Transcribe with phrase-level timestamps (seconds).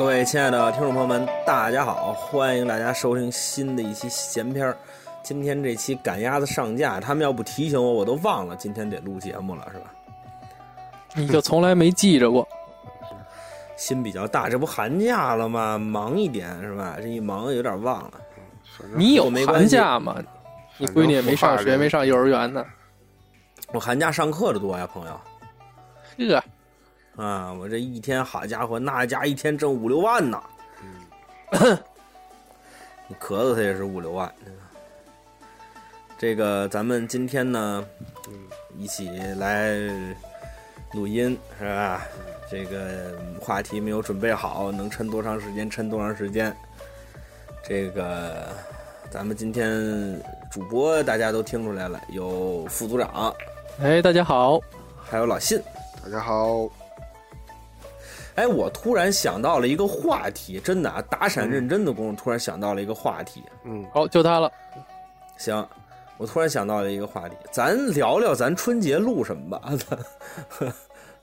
[0.00, 2.14] 各位亲爱的听众朋友们，大家好！
[2.14, 4.74] 欢迎大家收听新的一期闲篇儿。
[5.22, 9.92] 今天这期赶鸭子上架，他们要不提醒我，我都忘了今天得录节目了，是吧？
[11.14, 12.48] 你就从来没记着过。
[13.76, 15.76] 心比较大，这不寒假了吗？
[15.76, 16.96] 忙一点是吧？
[16.96, 18.12] 这一忙有点忘了。
[18.96, 20.16] 你有寒没关系假吗？
[20.78, 22.64] 你闺女也没上学，没上幼儿园呢。
[23.70, 25.20] 我寒假上课的多呀，朋友
[26.16, 26.42] 呵，
[27.16, 27.52] 啊！
[27.52, 30.42] 我这一天，好家伙，那家一天挣五六万呢。
[33.06, 34.32] 你咳嗽他也是五六万。
[36.16, 37.84] 这个咱们今天呢，
[38.76, 39.76] 一起来
[40.92, 42.06] 录音是吧？
[42.50, 46.54] 这个话题没有准备好，能撑多长时间撑多长时间。
[47.62, 48.48] 这个
[49.10, 53.34] 咱们今天主播大家都听出来了，有副组长，
[53.80, 54.60] 哎，大家好，
[55.02, 55.62] 还有老信。
[56.02, 56.68] 大家好，
[58.36, 63.42] 哎，我突然想到了一个话题，真的啊，打闪认真的功夫，突然想到了一个话题。
[63.64, 64.50] 嗯，好，就他了。
[65.36, 65.66] 行，
[66.16, 69.72] 我突然想到了一个话题，咱聊聊咱春节录什么吧。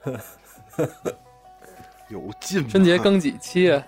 [2.10, 2.70] 有劲吗。
[2.70, 3.84] 春节更几期啊？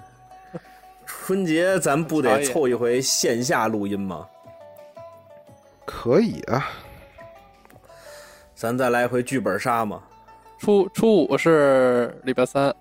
[1.05, 4.27] 春节咱不得凑一回线下录音吗？
[5.85, 6.69] 可以啊，
[8.53, 10.03] 咱再来一回剧本杀嘛？
[10.59, 12.75] 初初五是礼拜三，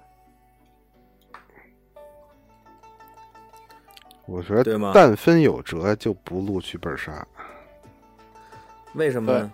[4.29, 7.27] 我觉得但分有辙就不录剧本杀，
[8.93, 9.51] 为什么呢？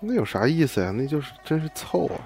[0.00, 0.90] 那有啥意思呀？
[0.90, 2.18] 那就是真是凑啊。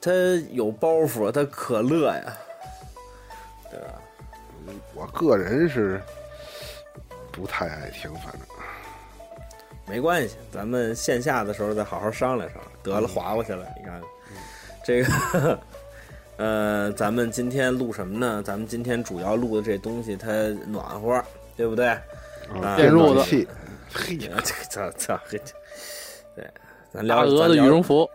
[0.00, 0.10] 他
[0.50, 2.32] 有包袱，他可乐呀，
[3.68, 3.86] 对吧？
[4.94, 6.00] 我个人是
[7.32, 8.40] 不太爱听，反正
[9.86, 12.72] 没关系，咱们线下的时候再好好商量商量。
[12.82, 14.00] 得了，划过去了，你看，
[14.84, 15.60] 这个，
[16.36, 18.42] 呃，咱们今天录什么呢？
[18.44, 20.30] 咱们今天主要录的这东西，它
[20.66, 21.22] 暖和，
[21.56, 21.88] 对不对？
[21.88, 22.00] 啊
[22.62, 23.46] 啊，电褥子气，
[23.92, 25.40] 嘿，这个操操，嘿
[26.34, 26.50] 对，
[26.92, 28.08] 咱大聊鹅的羽绒，服，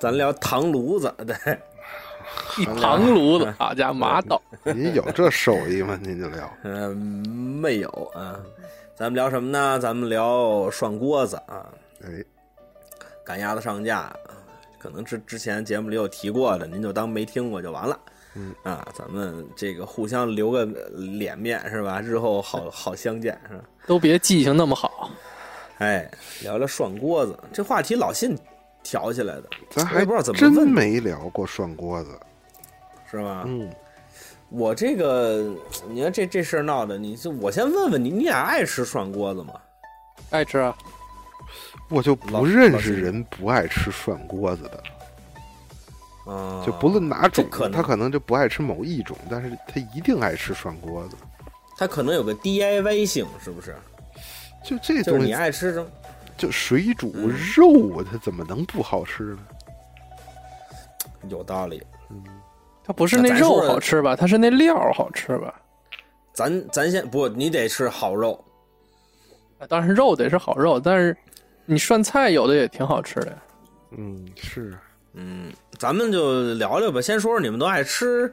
[0.00, 1.36] 咱聊咱聊糖炉子，对，
[2.58, 4.40] 一糖炉子， 好家伙，麻豆，
[4.74, 5.98] 您有这手艺吗？
[6.02, 6.96] 您就聊，嗯、
[7.60, 8.40] 没有啊。
[8.94, 9.78] 咱们聊什么呢？
[9.78, 11.66] 咱们聊涮锅子啊，
[12.02, 12.24] 哎，
[13.22, 14.10] 赶鸭子上架，
[14.78, 17.98] 可能之之前节目里有提过的，您就当没听过就完了。
[18.34, 22.00] 嗯啊，咱们这个互相留个脸面是吧？
[22.04, 23.64] 日后好 好相见是吧？
[23.86, 25.10] 都别记性那么好。
[25.78, 26.10] 哎，
[26.42, 28.36] 聊聊涮锅子这话题，老信
[28.82, 32.10] 挑起来的，咱还我也不知道怎么真问没聊过涮锅子。
[33.10, 33.44] 是吧？
[33.46, 33.70] 嗯，
[34.50, 35.54] 我这个，
[35.88, 39.54] 你看这这事儿闹的，你就我先问问你，你俩爱吃涮锅子吗？
[40.30, 40.76] 爱吃啊？
[41.88, 44.82] 我就不认识人不爱吃涮锅子的，
[46.26, 51.16] 嗯，就不论哪种可，能他可能就不爱吃某一种，但是他一定爱吃涮锅子。
[51.78, 53.76] 他可能有个 DIY 性，是不是？
[54.64, 55.86] 就这就是你，爱吃什么？
[56.36, 59.38] 就水煮嗯肉，它怎么能不好吃呢？
[61.28, 61.82] 有道理。
[62.10, 62.22] 嗯
[62.84, 64.14] 它不是那肉好吃吧？
[64.14, 65.52] 它是那料好吃吧？
[66.32, 68.32] 咱咱先不，你得吃好肉。
[69.58, 71.16] 啊当然肉得是好肉，但是
[71.66, 73.42] 你涮菜有的也挺好吃的呀。
[73.90, 74.78] 嗯，是
[75.14, 77.00] 嗯，咱们就聊聊吧。
[77.00, 78.32] 先说说你们都爱吃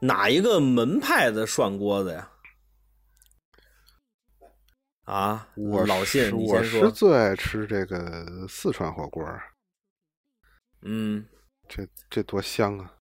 [0.00, 2.28] 哪一个门派的涮锅子呀？
[5.04, 6.90] 啊，我老信，我是你先说。
[6.90, 9.24] 最爱吃这个四川火锅，
[10.82, 11.26] 嗯，
[11.68, 12.94] 这这多香啊！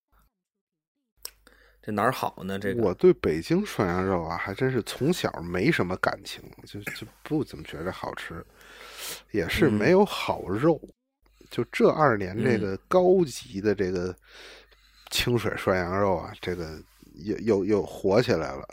[1.82, 2.60] 这哪儿好呢？
[2.60, 8.46] 这个我对北京涮羊肉啊，还真是从小没什么感情，就就不怎么觉得好吃，
[9.32, 10.80] 也是嗯没有好肉。
[11.50, 14.16] 就这二年这嗯个高级的这个
[15.10, 16.82] 清水涮羊肉啊，这个
[17.26, 18.66] 又又又火起来了，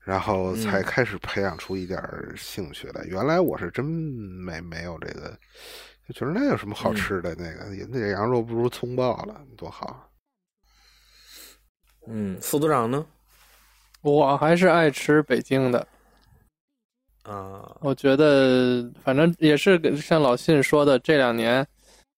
[0.00, 2.02] 然后才嗯开始培养出一点
[2.36, 3.04] 兴趣来。
[3.04, 5.38] 原来我是真没没有这个，
[6.08, 7.36] 就觉得那有什么好嗯吃的？
[7.36, 10.10] 那个那个羊肉不如葱爆了，多好。
[12.08, 13.06] 嗯，副组长呢？
[14.00, 15.86] 我还是爱吃北京的。
[17.22, 21.64] 啊，我觉得反正也是像老信说的，这两年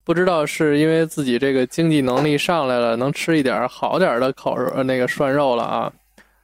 [0.02, 5.92] 不知道是因为自己这个经济能力上来了，能吃一点好点的烤肉呃那个涮肉了啊，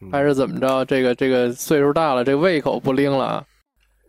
[0.00, 0.84] 嗯还是怎么着？
[0.84, 3.44] 这个这个岁数大了，这胃口不灵了啊，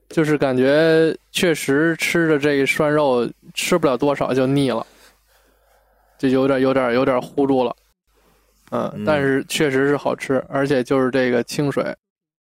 [0.09, 4.85] 就是感觉确实吃着这个涮肉吃不了多少就腻了，
[6.17, 7.73] 就有点有点有点糊住了。
[8.71, 11.95] 嗯嗯，但是确实是好吃，而且就是这个清水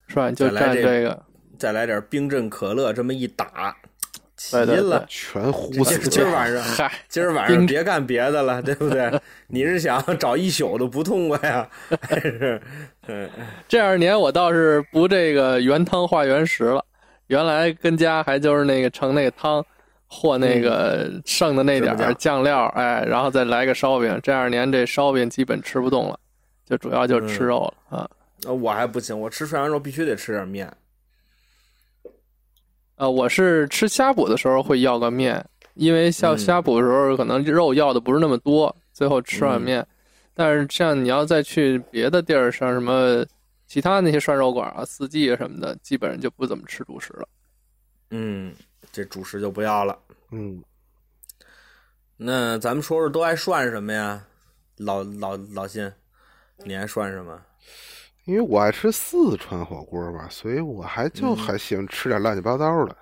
[0.07, 1.28] 涮就再来这蘸这个。
[1.59, 3.75] 再来点冰镇可乐，这么一打，
[4.37, 5.05] 齐对对对了。
[5.09, 5.99] 全呼今死了。
[6.09, 9.11] 今儿晚上，嗨，今儿晚上别干别的了， 对不对？
[9.47, 11.69] 你是想找一宿都不痛快呀，
[12.01, 12.61] 还是
[13.07, 13.29] 嗯
[13.67, 16.83] 这二年我倒是不这个原汤化原食了，
[17.27, 19.63] 原来跟家还就是那个盛那个汤，
[20.07, 24.17] 和那个剩的那点儿酱酱料，哎，然后再来个烧饼。
[24.23, 26.17] 这二年这烧饼基本吃不动了，
[26.65, 28.09] 就主要就是吃肉了啊。
[28.45, 30.71] 呃我还不行，我吃涮羊肉必须得吃点面。
[32.99, 35.43] 呃，我是吃呷哺的时候会要个面，
[35.75, 39.85] 因为像嗯呷哺的时候可能肉要的不是那么多，最后吃碗面。
[40.33, 43.25] 但是像你要再去别的地儿，像什么
[43.67, 47.25] 其他那些涮肉馆啊、四季啊什么的，基本上就不怎么吃主食了。
[48.09, 48.53] 嗯，
[48.91, 49.97] 这主食就不要了。
[50.31, 50.61] 嗯，
[52.17, 54.21] 那咱们说说都爱涮什么呀？
[54.75, 55.89] 老老老辛，
[56.65, 57.39] 你爱涮什么？
[58.25, 62.95] 因为我爱吃四川火锅吧，所以我还就嗯还喜欢吃点乱七八糟的。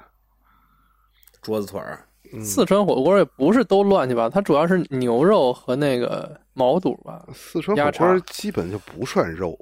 [1.42, 2.04] 桌子腿儿。
[2.34, 7.26] 嗯四川火锅也不是都乱七八糟，它主要是牛肉和那个毛肚吧。
[7.34, 9.58] 四川火锅肠基本就不算肉，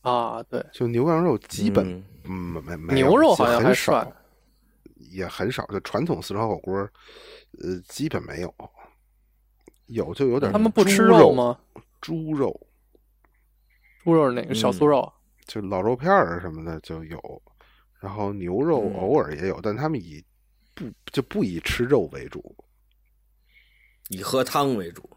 [0.00, 4.12] 啊，对，就牛羊肉基本嗯嗯没没没牛肉好像还很涮少，
[5.12, 5.64] 也很少。
[5.66, 6.76] 就传统四川火锅，
[7.62, 8.52] 呃，基本没有，
[9.86, 11.32] 有就有点他们不吃肉？
[11.32, 11.56] 吗？
[12.00, 12.60] 猪肉
[14.04, 15.12] 猪肉是哪个小酥肉？
[15.46, 17.42] 就老肉片儿什么的就有，
[17.98, 20.24] 然后牛肉嗯偶尔也有，但他们以
[20.74, 22.54] 不就不以吃肉为主，
[24.08, 25.08] 以喝汤为主。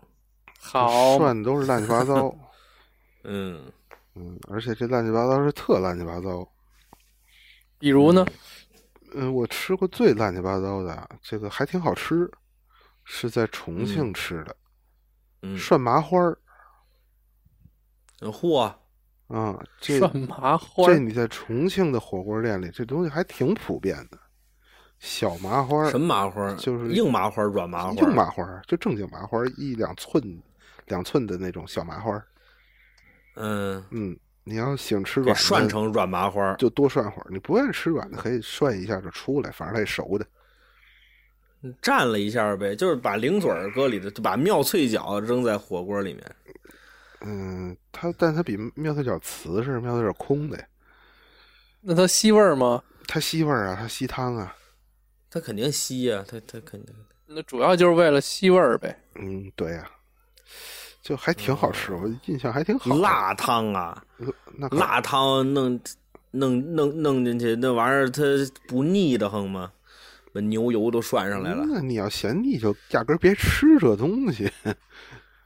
[0.59, 2.35] 好，涮的都是乱七八糟。
[3.25, 3.71] 嗯，
[4.15, 6.47] 嗯，而且这乱七八糟是特乱七八糟。
[7.77, 8.25] 比如呢？
[9.13, 12.27] 嗯，我吃过最乱七八糟的，这个还挺好吃，
[13.03, 14.55] 是在重庆吃的，
[15.43, 16.37] 嗯，涮麻花儿。
[18.31, 18.71] 嚯，
[19.27, 24.17] 啊，这涮麻花这你在重庆的火锅店里，这东西还挺普遍的。
[24.99, 26.53] 小麻花儿什么麻花？
[26.55, 27.93] 就是硬麻花、软麻花。
[27.93, 30.41] 硬麻花儿，就正经麻花儿，一两寸、
[30.85, 32.25] 两寸的那种小麻花儿。
[33.35, 36.53] 嗯，嗯，你要喜欢吃软的，涮成软麻花。
[36.55, 37.27] 就多涮会儿。
[37.29, 40.25] 你不愿意吃软的，可以涮一下就出来，反正它也熟的。
[41.81, 46.23] 蘸了一下呗，就是把零嘴儿搁里头，就把妙脆角扔在火锅里面。
[47.25, 50.65] 嗯，它但它比妙脆角瓷实，妙脆角空的呀，
[51.81, 52.83] 那它吸味儿吗？
[53.07, 54.55] 它吸味儿啊，它吸汤啊。
[55.29, 56.93] 它肯定吸呀、它它肯定。
[57.25, 58.95] 那主要就是为了吸味儿呗。
[59.15, 59.89] 嗯，对呀、
[61.01, 62.95] 就还挺好吃，我印象还挺好。
[62.97, 64.03] 辣汤啊，
[64.57, 65.79] 那辣汤弄
[66.31, 68.21] 弄弄弄进去，那玩意儿它
[68.67, 69.71] 不腻得慌吗？
[70.33, 74.51] 把牛油都涮上来了，那你要嫌腻，就压根儿别吃这东西。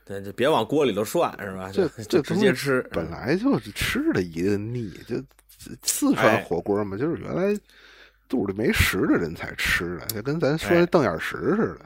[0.08, 1.70] 对，就别往锅里头涮，是吧？
[1.74, 2.82] 这就就直接吃。
[2.92, 5.16] 本来就是吃的一个腻，就
[5.84, 7.60] 四川哎火锅嘛，就是原来
[8.30, 11.86] 肚里没食的人才吃的，就跟咱说哎的瞪眼石似的。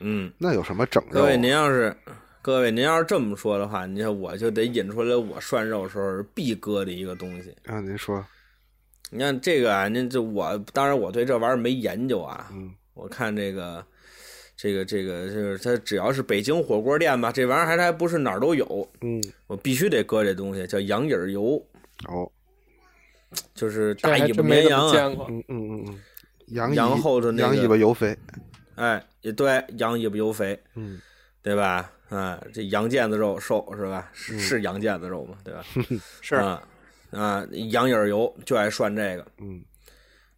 [0.00, 1.24] 嗯，那有什么整肉各？
[1.24, 1.96] 位您要是
[2.42, 7.54] 各位您要是这么说的话，你看我就得引出来我涮肉时候必搁的一个东西。
[7.66, 8.24] 啊您说，
[9.10, 13.84] 你看这个啊，您这我当然我对这玩意儿没研究啊，嗯我看这个，
[14.60, 21.64] 这个这个就是它只要是北京火锅店吧，这玩意儿还还不是哪儿都有，嗯，我必须得搁这东西，叫羊引儿油，
[22.08, 22.28] 哦，
[23.54, 25.26] 就是大尾巴绵羊啊。
[25.28, 26.00] 嗯嗯嗯嗯，
[26.48, 28.18] 羊羊后头那个羊尾巴油肥，
[28.74, 31.00] 哎，也对，羊尾巴油肥，嗯
[31.40, 31.90] 对吧？
[32.08, 34.10] 啊，这羊腱子肉瘦是吧？
[34.12, 35.64] 是嗯是羊腱子肉嘛，对吧？
[36.20, 36.60] 是啊
[37.12, 39.24] 啊，羊眼儿油就爱涮这个。
[39.38, 39.62] 嗯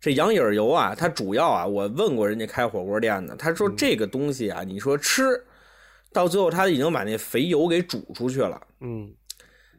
[0.01, 5.45] 这羊眼油啊，它主要啊，我问过人家开火锅店的，他说这个东西啊，你说吃
[6.13, 8.61] 到最后，他已经把那肥油给煮出去了。
[8.81, 9.13] 嗯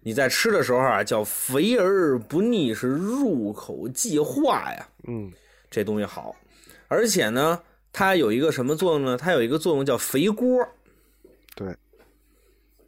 [0.03, 4.87] 你在吃的时候啊，叫肥而不腻，是入口即化呀。
[5.07, 5.31] 嗯
[5.69, 6.35] 这东西好，
[6.87, 7.61] 而且呢，
[7.93, 9.17] 它有一个什么作用呢？
[9.17, 10.67] 它有一个作用叫肥锅。
[11.55, 11.75] 对，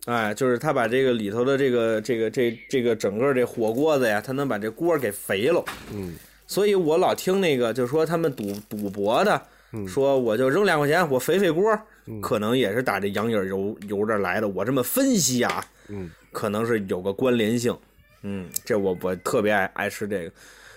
[0.06, 5.64] 哎，就是它把这个里头的这个这个这这个整个这火锅子呀，它能把这锅给肥了。
[5.94, 14.48] 嗯所以我老听那个，就说他们赌赌博的，嗯说我就扔两块钱，我肥肥锅，嗯可能也是打这羊引儿油油这来的。
[14.48, 17.76] 我这么分析啊，嗯可能是有个关联性。
[18.22, 20.32] 嗯，这我我特别爱爱吃这个。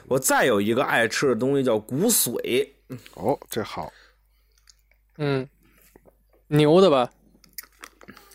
[0.08, 2.66] 我再有一个爱吃的东西叫骨髓，
[3.14, 3.92] 哦，这好，
[5.18, 5.49] 嗯，
[6.49, 7.11] 牛的吧？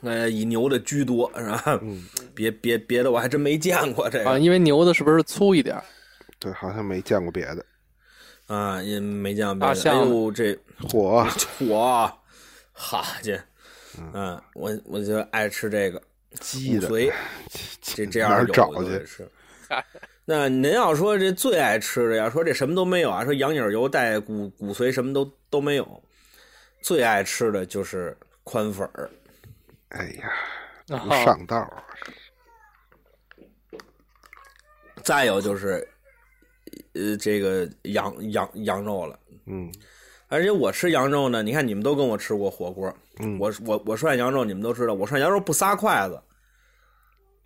[0.02, 1.80] 呃，以牛的居多是吧？
[1.82, 5.84] 嗯，别别别的我还真没见过这啊，个因为牛的是不是粗一点儿？
[6.42, 7.64] 对，好像没见过别的。
[8.48, 9.68] 啊，也没见过别的。
[9.68, 10.58] 大象哎呦，这
[10.90, 11.24] 火
[11.60, 12.20] 火，
[12.72, 13.44] 好家伙，
[14.14, 16.02] 嗯，我我就爱吃这个
[16.40, 17.14] 鸡的骨髓，
[17.80, 19.06] 这这样找去？
[19.06, 19.30] 吃。
[20.26, 26.04] 那您要说这最爱吃的，要说这什么都没有啊，说羊影油带骨骨髓什么都都没有，
[26.82, 29.10] 最爱吃的就是宽粉儿。
[29.90, 30.08] 哎
[30.88, 31.84] 呀，上道啊！
[35.04, 35.86] 再有就是，
[36.94, 39.18] 呃，这个羊羊羊肉了。
[39.46, 39.72] 嗯
[40.28, 46.22] 而且我吃羊肉呢，你看你们都跟我吃过火锅，嗯，我我我涮羊肉，你们都知道，我涮羊肉不撒筷子，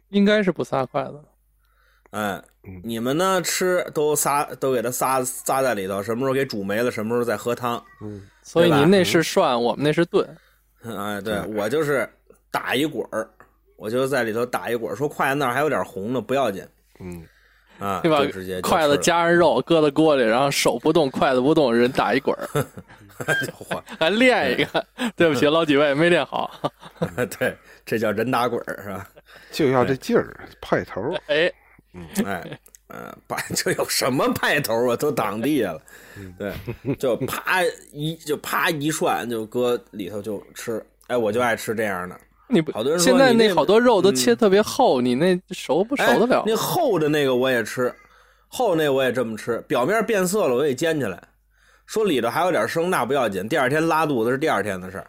[0.09, 1.19] 应该是不撒筷子。
[2.11, 7.83] 哎嗯，你们呢吃都撒都给它撒撒在里头，什么时候给煮没了，什么时候再喝汤。
[8.01, 10.23] 嗯所以您那是涮，我们那是炖。
[10.83, 12.07] 哎，对对我就是
[12.51, 13.27] 打一滚儿，
[13.77, 16.63] 我就在里头打一滚儿，说筷子那儿还有点红呢，不要紧
[16.99, 17.25] 嗯，
[17.79, 22.65] 啊，对吧直接筷子夹上肉，搁到锅里，然后手不动，筷子不动，人打一滚儿，
[23.99, 24.85] 还练一个。
[25.15, 26.49] 对不起，老几位没练好。
[27.37, 27.55] 对，
[27.85, 29.07] 这叫人打滚儿是吧？
[29.51, 31.21] 就要这劲儿，派头儿。
[31.27, 31.51] 哎，
[32.25, 34.95] 哎，嗯，把这有什么派头啊？
[34.95, 35.81] 都挡地下了，
[36.37, 40.83] 对，就啪一就啪一涮就搁里头就吃。
[41.07, 42.19] 哎，我就爱吃这样的。
[42.47, 46.43] 你不好多人现在那那好多肉都嗯切特别厚，你那熟不熟哎得了？
[46.45, 47.93] 那厚的那个我也吃，
[48.47, 51.21] 厚那我也这么吃，表面变色了我也煎起来。
[51.85, 55.07] 说里头还有点生，那不要紧，第二天拉肚子是第二天的事儿。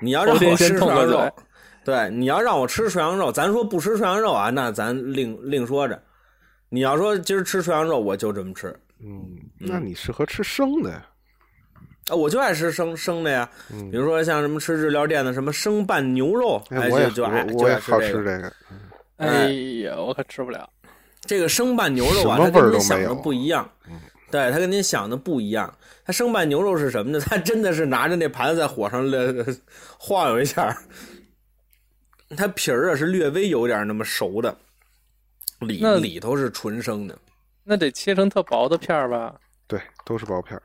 [0.00, 1.30] 你要让我吃涮羊肉，
[1.84, 6.00] 对，你要让我吃涮羊肉，咱说不吃涮羊肉啊，那咱另另说着。
[6.68, 9.24] 你要说今儿吃涮羊肉，我就这么吃，嗯，
[9.58, 11.06] 那你适合吃生的呀。
[12.08, 13.48] 啊，我就爱吃生生的呀。
[13.70, 17.92] 嗯比如说像什么吃日料店的什么生拌牛肉，哎，我也就就爱我我也就爱吃这个。
[17.92, 18.52] 好吃这个。
[19.18, 19.52] 哎
[19.84, 20.68] 呀，我可吃不了。
[21.22, 23.70] 这个生拌牛肉啊，它跟您想的不一样。
[24.30, 25.72] 对，它跟您想的不一样。
[26.04, 27.20] 它生拌牛肉是什么呢？
[27.28, 29.46] 它真的是拿着那盘子在火上了
[29.98, 30.76] 晃悠一下，
[32.36, 34.56] 它皮儿啊是略微有点那么熟的，
[35.60, 37.16] 里那里头是纯生的，
[37.62, 39.32] 那得切成特薄的片儿吧？
[39.68, 40.62] 对，都是薄片儿。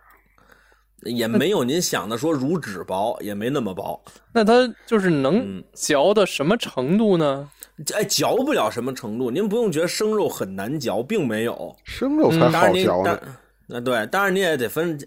[1.04, 4.02] 也没有您想的说如纸薄，也没那么薄。
[4.34, 7.50] 那它就是能嗯嚼到什么程度呢？
[7.94, 11.76] 哎，嚼不了什么程度，您不用觉得生肉很难嚼，并没有。
[11.84, 13.36] 生肉才好嚼呢当。
[13.68, 14.98] 那对，当然你也得分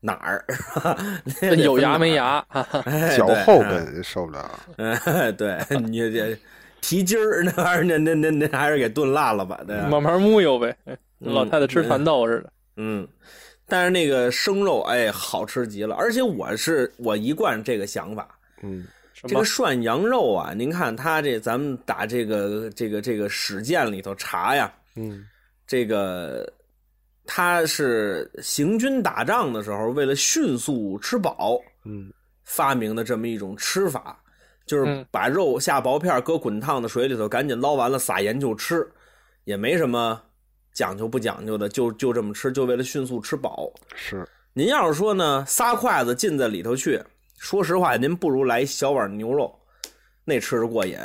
[0.00, 0.44] 哪儿，
[1.58, 1.98] 有牙？
[1.98, 2.38] 没牙？
[2.86, 4.50] 哎嚼后根受不了。
[4.76, 6.36] 哎，对你这
[6.80, 9.60] 蹄筋儿那玩意儿，那那那那还是给炖烂了吧？
[9.66, 9.88] 对吧？
[9.88, 12.52] 慢慢木悠呗，嗯老太太吃蚕豆似的。
[12.76, 13.06] 嗯，
[13.68, 15.94] 但是那个生肉，哎，好吃极了。
[15.96, 18.28] 而且我是我一贯这个想法，
[18.62, 18.86] 嗯。
[19.20, 19.44] 这个？
[19.44, 25.26] 涮羊肉啊，您看它这咱们打这个这个这个史鉴里头查呀，嗯。
[25.66, 26.50] 这个
[27.26, 32.12] 他是行军打仗的时候，为了迅速吃饱，嗯。
[32.44, 34.18] 发明的这么一种吃法，
[34.66, 35.04] 就是嗯。
[35.10, 38.88] 把肉下薄片，搁滚烫的水里头，赶紧捞完了撒盐就吃，
[39.44, 40.22] 也没什么
[40.78, 43.68] 讲究不讲究的，就就这么吃，就为了迅速吃饱。
[43.96, 44.24] 是。
[44.52, 47.02] 您要是说呢，仨筷子进在里头去，
[47.36, 49.52] 说实话，您不如来一小碗牛肉，
[50.24, 50.96] 那吃着过瘾，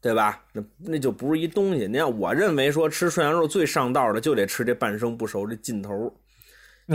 [0.00, 0.42] 对吧？
[0.52, 1.86] 那那就不是一东西。
[1.86, 6.12] 您看，我认为说吃涮羊肉最上道的就得吃这半生不熟这劲头，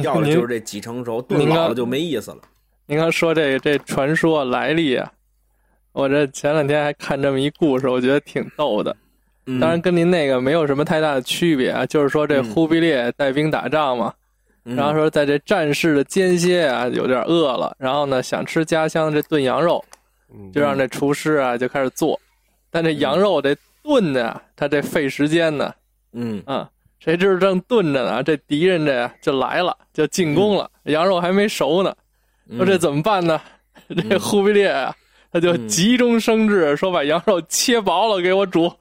[0.03, 2.41] 要的就是这几成熟，炖老了就没意思了。
[2.87, 5.09] 您刚说这这传说来历啊，
[5.93, 8.93] 我这前两天还看这么一故事，我觉得挺逗的。
[9.57, 9.59] 嗯。
[9.59, 12.43] 当然跟您那个没有什么太大的区别啊，就是说这嗯。
[12.45, 14.13] 忽必烈带兵打仗嘛，
[14.65, 14.75] 嗯。
[14.75, 19.83] 然后说在这战事的间歇啊，有点饿了，然后呢想吃家乡的这炖羊肉，
[20.33, 20.51] 嗯。
[20.51, 22.19] 就让这厨师啊就开始做，
[22.69, 25.73] 但这羊肉得炖的呀，他这费时间呢，
[26.13, 26.41] 嗯。
[26.45, 31.93] 啊，谁知道正炖着呢，这敌人这就来了，就进攻了，羊肉还没熟呢，
[32.47, 32.57] 嗯。
[32.57, 33.41] 说这怎么办呢？
[34.09, 34.95] 这忽必烈啊，
[35.33, 35.67] 他就嗯。
[35.67, 38.71] 急中生智，说把羊肉切薄了给我煮，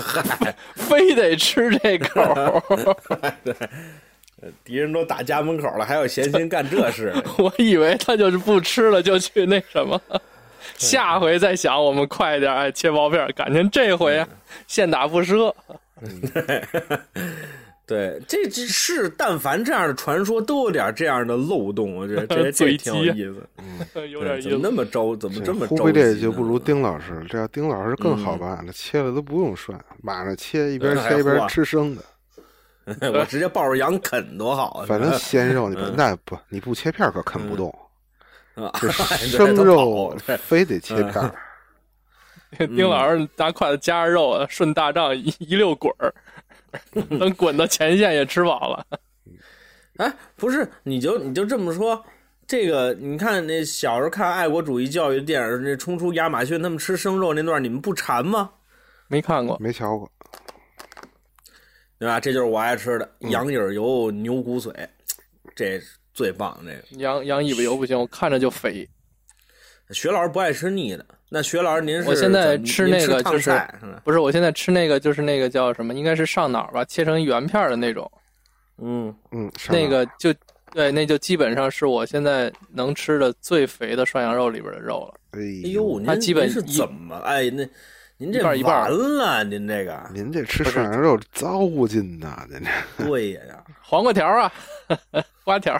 [0.00, 2.62] 嗨，非得吃这口
[3.44, 3.54] 对。
[4.62, 7.12] 敌人都打家门口了，还有闲心干这事？
[7.38, 10.00] 我以为他就是不吃了，就去那什么。
[10.78, 13.28] 下回再想，我们快点，哎，切薄片。
[13.34, 14.28] 感情这回啊，
[14.68, 15.52] 现打不赊。
[17.84, 23.48] 对，这这是但凡这样的传说都有点这样的漏洞，我觉得这这嘴挺有急意思。
[23.58, 24.50] 嗯有点意思。
[24.50, 25.16] 怎么那么着？
[25.16, 32.02] 怎么这么着忽必烈就不如丁老师，这要丁老师更好办了，切了都不用涮，马上切，一边哎切一边吃生的。
[33.12, 34.86] 我直接抱着羊啃多好啊！
[34.86, 37.68] 反正鲜肉你不嗯那不你不切片儿可啃不动，
[38.54, 38.88] 啊这
[39.28, 41.34] 生肉非得切片儿。
[42.56, 46.14] 丁老师拿筷子夹着肉啊，顺大帐一一溜滚儿，
[47.18, 48.86] 等滚到前线也吃饱了。
[49.98, 52.02] 哎，不是，你就你就这么说，
[52.46, 58.50] 这个你看那小时候看爱国主义教育的电影，那冲出亚马逊他们吃生肉那段，你们不馋吗？
[59.08, 60.10] 没看过，没瞧过，
[61.98, 62.20] 对吧？
[62.20, 64.72] 这就是我爱吃的嗯羊底儿油牛骨髓，
[65.56, 65.80] 这
[66.14, 66.58] 最棒。
[66.64, 68.88] 这个羊羊尾巴油不行，我看着就肥。
[69.90, 73.66] 薛老师不爱吃腻的，那薛老师您是我现在吃那个就是是？
[74.04, 78.10] 不是，我现在吃那个就是那个叫什么，应该是上脑吧，切成圆片的那种，
[78.76, 80.30] 嗯，嗯，那个就
[80.72, 85.14] 对，那就基本上是我现在能吃的最肥的涮羊肉里边的肉了。
[85.30, 87.66] 哎哎呦，您它基本是怎么哎那
[88.20, 90.10] 您这完了，您这个。
[90.12, 93.04] 您这吃涮羊肉糟践呐，您这。
[93.04, 93.40] 对呀
[93.80, 94.52] 黄瓜条啊，
[95.44, 95.72] 瓜条，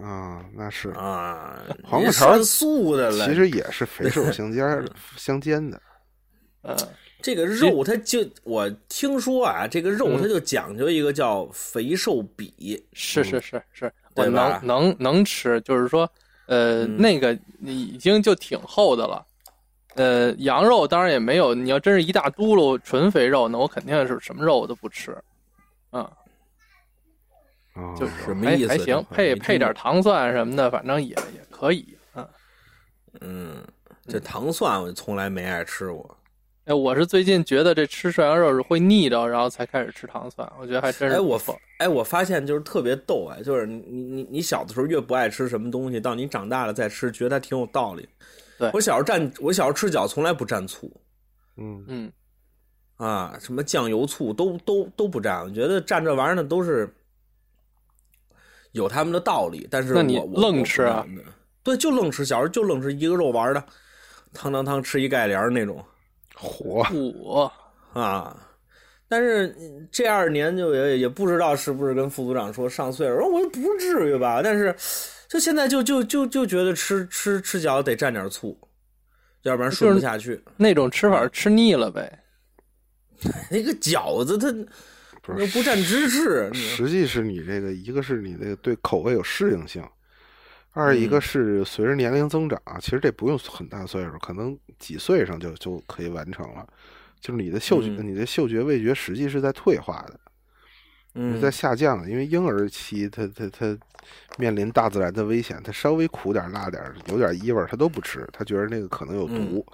[0.00, 5.82] 啊，那是，啊，黄瓜条素的了，其实也是肥瘦相间儿的 相间的。
[6.62, 6.76] 呃，
[7.20, 10.22] 这个肉它就我听说啊，这个肉嗯。
[10.22, 14.60] 它就讲究一个叫肥瘦比，是是是是，我对吧？
[14.62, 16.08] 能能能吃，就是说，
[16.46, 16.96] 呃，嗯。
[16.96, 19.26] 那个已经就挺厚的了。
[19.96, 25.16] 呃，羊肉当然也没有，你要真是一大嘟噜纯肥肉，那我肯定是什么肉我都不吃。
[25.92, 26.02] 嗯，
[27.74, 31.96] 啊，就是什么意思还还行，配配点糖蒜什么的，反正也也可以。
[32.14, 32.28] 嗯，
[33.20, 33.64] 嗯，
[34.06, 36.16] 这糖蒜我从来没爱吃过。
[36.66, 48.08] 哎，我是最近觉得这吃涮羊肉是会腻着，然后才开始吃糖蒜，我觉得还真是哎，我发哎，我发现就是特别逗哎，就是你你你你小的时候越不爱吃什么东西，到你长大了再吃，觉得它挺有道理。
[48.60, 50.88] 对我小时候蘸我小时候吃饺从来不蘸醋
[51.56, 52.12] 嗯，嗯，
[52.96, 56.88] 啊，什么酱油醋都都都不蘸，我觉得蘸这玩意儿呢都是
[58.72, 61.04] 有他们的道理，但是那你我我愣吃啊？
[61.62, 63.64] 对，就愣吃，小时候就愣吃一个肉丸的，
[64.32, 65.82] 汤汤汤吃一盖帘那种。
[66.34, 67.52] 火火
[67.92, 68.46] 啊。
[69.08, 74.72] 但是嗯这二年就也也不知道是不是跟副组长说上岁数，我说我不至于吧，但是
[75.30, 78.58] 就现在就就就就觉得吃吃吃饺子得蘸点醋，
[79.42, 80.42] 要不然顺不下去。
[80.56, 82.24] 那种吃法吃腻了呗。
[83.48, 84.50] 那个饺子它
[85.22, 89.80] 不是又不蘸芝士，实际是你这个，一个是你这个对口味有适应性，
[90.72, 96.66] 二一个嗯是随着年龄增长，其实这不用很大岁数，可能几岁上就就可以完成了。
[97.20, 100.20] 就是你的嗅觉，嗯你的嗅觉味觉实际是在退化的，
[101.14, 102.10] 嗯在下降的。
[102.10, 103.78] 因为婴儿期他他他
[104.38, 109.64] 面临大自然的危险，他稍微苦点儿辣点儿有点异味儿他都不吃，他觉得那个可能有毒，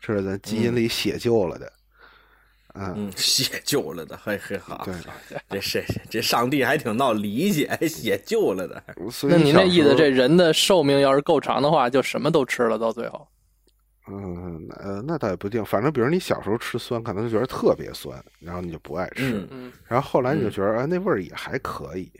[0.00, 1.72] 这是咱基因里写就了的。
[2.74, 8.82] 嗯，嗯写就了的， 嘿嘿好，对，这这这上帝还挺闹理解，还写就了的，
[9.24, 13.28] 那您小时候这意思，这人的寿命要是够长的话，就什么都吃了，到最后。
[14.08, 15.62] 嗯，呃，那倒也不一定。
[15.64, 19.30] 反正比如你小时候吃酸，可能就觉得特别酸，然后你就不爱吃。
[19.32, 22.10] 嗯嗯，然后后来你就嗯觉得，哎，那味儿也还可以。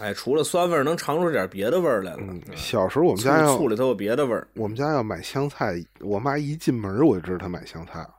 [0.00, 2.22] 哎，除了酸味儿，能尝出点别的味儿来了。
[2.56, 8.14] 小时候我们家要醋里头有别的味儿，我们家要买香菜，我妈一进门我就知道她买香菜了。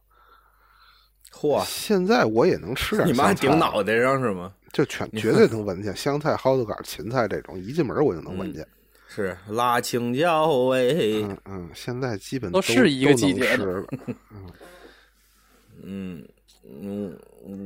[1.33, 4.53] 嚯，现在我也能吃点你妈顶脑袋上是吗？
[4.71, 8.65] 就全绝对能闻见香菜、蒿子杆、芹菜这种，一进门我就能闻见。
[9.07, 13.85] 是辣青椒味，嗯嗯，现在基本都是一个季节了。
[15.83, 16.25] 嗯
[16.63, 17.17] 嗯，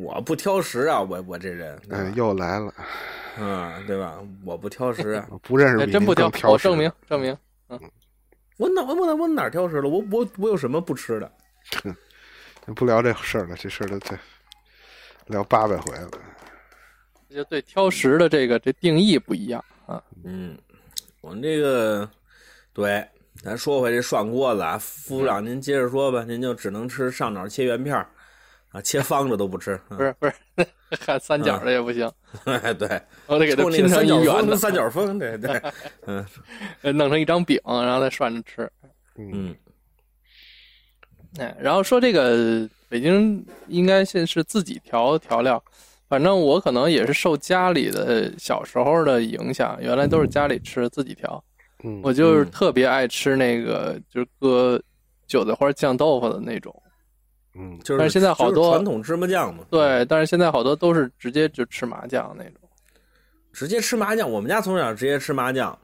[0.02, 2.74] 我不挑食啊，我我这人，对哎，又来了，
[3.38, 4.20] 嗯，对吧？
[4.46, 7.38] 我不挑食 不认识比真不挑，挑食我证明证明。
[7.70, 7.80] 嗯
[8.58, 9.90] 我哪我哪我哪儿挑食了？
[9.90, 11.30] 我我我有什么不吃的？
[12.74, 14.18] 不聊这事儿了，这事儿都这
[15.28, 16.10] 聊八百回了。
[17.30, 20.02] 就对挑食的这个这定义不一样啊。
[20.24, 20.58] 嗯，
[21.20, 22.10] 我们这个
[22.72, 23.06] 对，
[23.44, 28.08] 咱说回这涮锅子啊，副组长您接着说吧，您就只能吃上脑切圆片儿
[28.76, 30.36] 啊，切方的都不吃，不是不是，
[31.00, 32.12] 看三角的也不行，
[32.44, 35.62] 哎， 对，我得给它拼成一圆的，，三角风，对对，
[36.08, 36.26] 嗯
[36.82, 38.70] 呃弄成一张饼，然后再涮着吃。
[39.18, 39.56] 嗯，嗯
[41.40, 45.64] 哎，然后说这个北京应该现是自己调调料，
[46.10, 51.42] 反正我可能也是受家里的小时候的影响，原来都是家里吃自己调，
[51.86, 54.78] 嗯我就是嗯特别爱吃那个就是搁
[55.26, 56.76] 韭菜花酱豆腐的那种。
[57.58, 62.54] 嗯就是但是现在好多传统芝麻酱嘛，对，但是现在好多都是直接就吃麻酱那种。
[63.54, 65.78] 直接吃麻酱，我们家从小直接吃麻酱，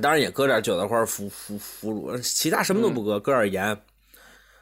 [0.00, 3.78] 当然也搁点韭菜花、腐腐腐乳，其他什么都不搁，搁点盐。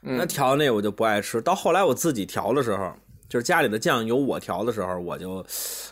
[0.00, 1.40] 那嗯，调那我就不爱吃。
[1.40, 2.92] 到后来我自己调的时候，
[3.28, 5.46] 就是家里的酱由我调的时候，我就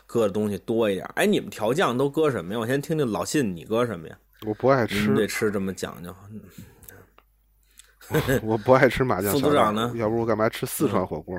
[0.07, 1.09] 搁的东西多一点。
[1.15, 2.59] 哎，你们调酱都搁什么呀？
[2.59, 4.19] 我先听听老信你搁什么呀？
[4.47, 6.13] 我不爱吃你得，吃这么讲究，
[8.43, 11.39] 我不爱吃麻酱副小料组长呢要不我干嘛吃四川火锅？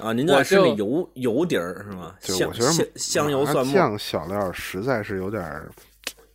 [0.00, 0.12] 啊？
[0.12, 2.14] 您就爱吃那油油底儿是吗？
[2.20, 3.74] 香就我觉得香香油蒜末。
[3.74, 5.70] 酱小料实在是有点儿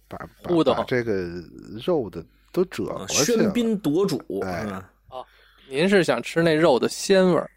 [0.08, 0.18] 把
[0.64, 1.28] 把这个
[1.86, 3.52] 肉的都遮啊过去了喧。
[3.52, 4.90] 宾夺主，哎是吧？
[5.70, 7.50] 您是想吃那肉的鲜味儿？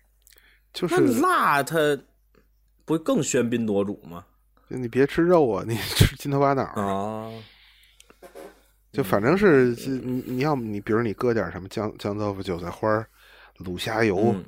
[0.72, 1.76] 就是那辣它
[2.84, 4.24] 不更喧宾夺主吗？
[4.68, 6.82] 你别吃肉啊，你吃筋头巴脑儿。
[6.82, 7.30] 啊，
[8.96, 13.06] 就反正是这你你要么你比如你搁点什么姜姜豆腐、韭菜花儿、
[13.58, 14.44] 卤虾油，嗯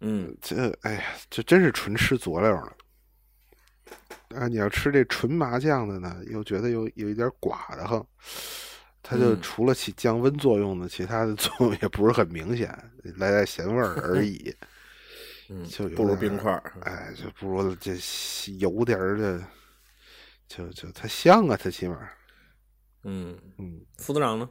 [0.00, 2.76] 嗯这哎呀，这真是纯吃佐料了。
[4.34, 8.04] 啊，你要吃这纯麻酱的呢，又觉得有有一点寡的很，
[9.00, 12.68] 它就嗯除了起降温作用呢，其他的 作用也不是很明显，
[13.16, 14.52] 来点咸味儿而已。
[15.48, 16.72] 嗯就不如冰块儿。
[16.80, 17.92] 哎，就不如这
[18.58, 19.40] 油点儿的，
[20.48, 21.96] 就就它香啊，它起码，
[23.04, 24.48] 嗯，嗯，副组长呢？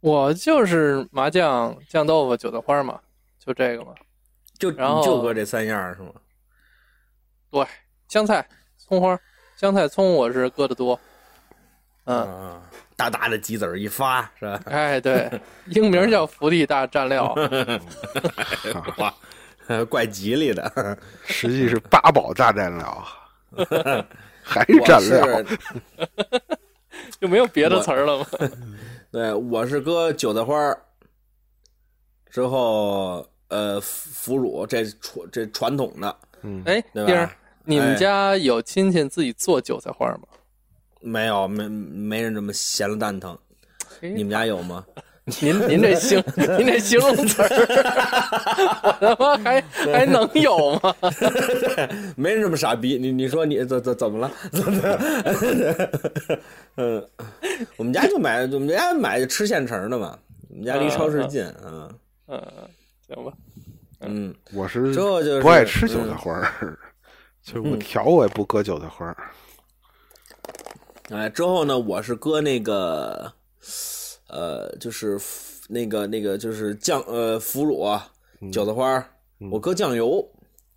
[0.00, 3.00] 我就是麻酱、酱豆腐、韭菜花嘛，
[3.38, 3.92] 就这个嘛。
[4.58, 6.10] 就然后就搁这三样是吗？
[7.50, 7.66] 对，
[8.08, 9.18] 香菜、葱花、
[9.56, 10.98] 香菜、葱我是搁的多。
[12.04, 12.62] 嗯，啊，
[12.94, 14.60] 大大的鸡子儿一发是吧？
[14.70, 15.28] 哎，对，
[15.66, 17.34] 英名叫福地大蘸料。
[18.98, 19.12] 哇，
[19.86, 20.96] 怪吉利的。
[21.26, 23.06] 实际是八宝大蘸料，
[24.44, 25.42] 还是蘸料
[27.20, 28.26] 就没有别的词儿了吗？
[29.10, 30.78] 对，我是搁韭菜花儿，
[32.28, 37.30] 之后呃腐乳这传这传统的嗯，哎，丁儿，
[37.64, 40.28] 你们哎家有亲戚自己做韭菜花吗？
[41.00, 43.36] 没有没没人这么闲了蛋疼。
[44.00, 44.84] 你们家有吗？
[45.26, 46.22] 您您这形
[46.56, 47.48] 您这形容词儿，
[48.82, 49.60] 我他妈还
[49.92, 50.94] 还能有吗？
[52.16, 52.96] 没人这么傻逼。
[52.96, 54.30] 你你说你怎怎怎么了？
[56.76, 57.04] 嗯，
[57.76, 60.16] 我们家就买，我们家买就吃现成的嘛。
[60.48, 61.90] 我们家离超市近啊。
[62.28, 62.40] 嗯，
[63.08, 63.32] 行吧。
[64.00, 66.78] 嗯，我是之后就是不爱吃韭菜嗯花儿，
[67.42, 69.16] 就是我调我也不搁韭菜花儿。
[71.10, 73.32] 哎，之后呢，我是搁那个，
[74.28, 75.18] 呃，就是
[75.68, 78.10] 那个那个就是酱呃腐乳啊，
[78.52, 79.06] 韭菜花儿，
[79.50, 80.26] 我搁酱油、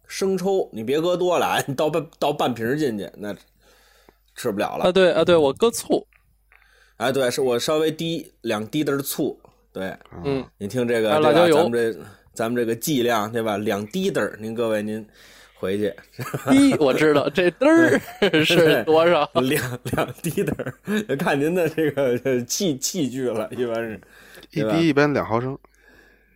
[0.08, 3.36] 生抽，你别搁多了啊， 你倒半倒半瓶进去，那
[4.36, 4.92] 吃不了了啊，。
[4.92, 6.06] 对啊，对，我搁醋。
[6.98, 9.40] 哎，对，是我稍微滴两滴的醋，
[9.72, 12.00] 对，嗯，你听这个对吧还有辣椒油咱们这
[12.34, 13.58] 咱们这个剂量对吧？
[13.58, 15.08] 两滴的儿，您各位您
[15.60, 15.94] 回去
[16.52, 19.30] 一我知道这嘚儿是多少？
[19.42, 24.00] 两两滴的儿，看您的这个呃器器具了，一般是。
[24.52, 25.60] 一滴一般两毫升，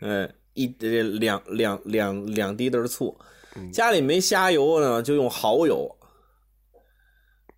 [0.01, 3.17] 嗯，一这两两两两滴的醋，
[3.55, 5.89] 嗯家里没虾油呢，就用蚝油。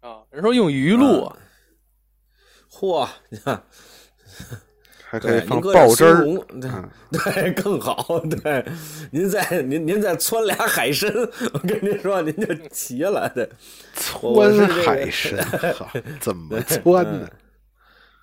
[0.01, 1.38] 啊，人说用鱼露啊，
[2.71, 3.63] 嚯，你看，
[5.15, 6.23] 还可以对，放爆汁儿。
[6.60, 8.19] 对嗯 对，更好。
[8.43, 8.65] 对，
[9.12, 11.10] 您再您您再汆俩海参，
[11.54, 13.32] 我跟您说，您就齐了。
[13.34, 13.49] 对，
[13.95, 17.30] 汆海参， 怎么汆呢？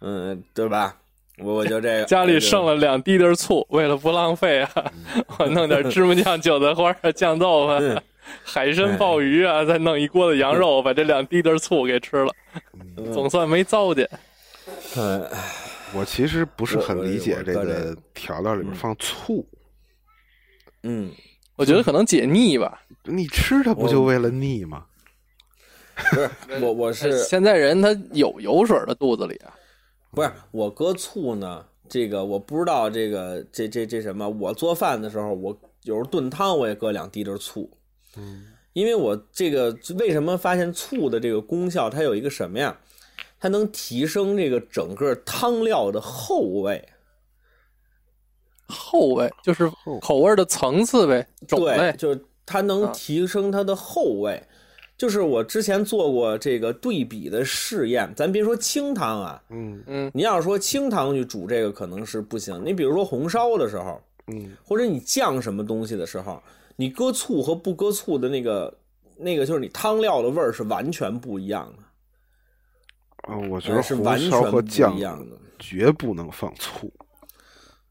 [0.02, 0.96] 嗯，对吧？
[1.38, 4.92] 我我就这 个家里剩了，两滴的醋，为了不浪费啊，
[5.38, 8.02] 我弄点芝麻酱、韭菜花、酱豆腐、
[8.44, 12.32] 海参、鲍鱼啊，再弄一锅子羊肉，把这两滴的醋给吃了，
[13.14, 14.08] 总算没糟践。
[14.96, 15.26] 嗯，
[15.94, 19.46] 我其实不是很理解这个调料里面放醋，
[20.82, 21.10] 嗯，
[21.56, 22.82] 我觉得可能解腻吧。
[23.04, 24.86] 你吃它不就为了腻吗？
[25.94, 29.52] 不是，我我是 现在人他有油水的肚子里啊，
[30.12, 31.64] 不是我搁醋呢？
[31.88, 34.26] 这个我不知道，这个这这这什么？
[34.26, 37.70] 我做饭的时候，我有时候炖汤我也搁两滴的醋。
[38.16, 42.74] 嗯，因为我这个为什么发现醋的这个功效，它有一个什么呀？
[43.42, 46.80] 它能提升这个整个汤料的厚味。
[48.68, 49.68] 后味就是
[50.00, 51.92] 口味的层次呗，种对，类。
[51.98, 54.40] 就是它能啊提升它的后味。
[54.96, 62.62] 就是我之前做过这个对比的试验，咱别说清汤啊，嗯嗯，你要是说清汤去煮这个可能是不行。
[62.64, 66.40] 你比如说红烧的时候，嗯，或者你酱什么东西的时候，
[66.76, 68.72] 你搁醋和不搁醋的那个
[69.16, 71.81] 那个就是你汤料的味儿是完全不一样的，
[73.22, 75.36] 啊，我觉得是红烧完全和酱一样的。
[75.58, 76.92] 绝不能放醋。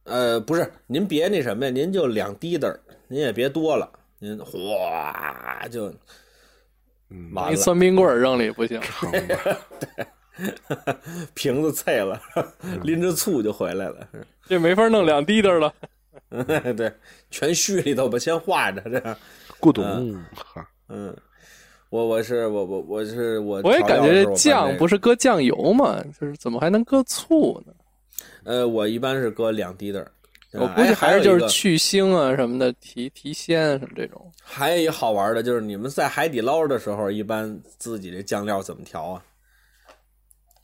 [0.03, 3.89] 呃，不是，您别那什么呀，您就两滴的儿，您也别多了，
[4.19, 5.93] 您哗就
[7.09, 8.79] 嗯，完了，一酸冰棍扔里不行。
[8.81, 9.57] 成吧。
[11.33, 12.19] 瓶子碎了，
[12.63, 14.07] 嗯拎着醋就回来了。
[14.47, 15.73] 这没法弄两滴的了。
[16.75, 16.91] 对，
[17.29, 19.17] 全续里头吧，先化着这样。
[19.59, 19.83] 咕咚，
[20.89, 21.15] 嗯，
[21.91, 27.73] 我我是我我我是我，我也感觉这酱不是，搁酱油吗，就是怎么还能搁醋呢？
[28.45, 30.09] 呃，我一般是搁两滴的儿。
[30.53, 34.25] 我估计哎还是就是去腥啊什么的，提提鲜啊什么这种。
[34.41, 39.21] 还有一个好玩的，就是你们在海底捞的时候，一般自己这酱料怎么调啊？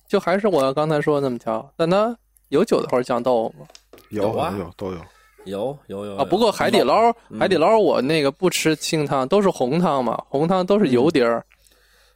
[0.07, 3.67] 就还是我刚才说的那么调，但它有韭菜花酱豆腐吗？
[4.11, 4.99] 有有啊有都有。
[5.47, 6.23] 有有有啊。
[6.25, 7.39] 不过海底捞，嗯。
[7.39, 11.43] 海底捞我那个不吃清汤，都是红汤嘛，红汤都是油碟儿，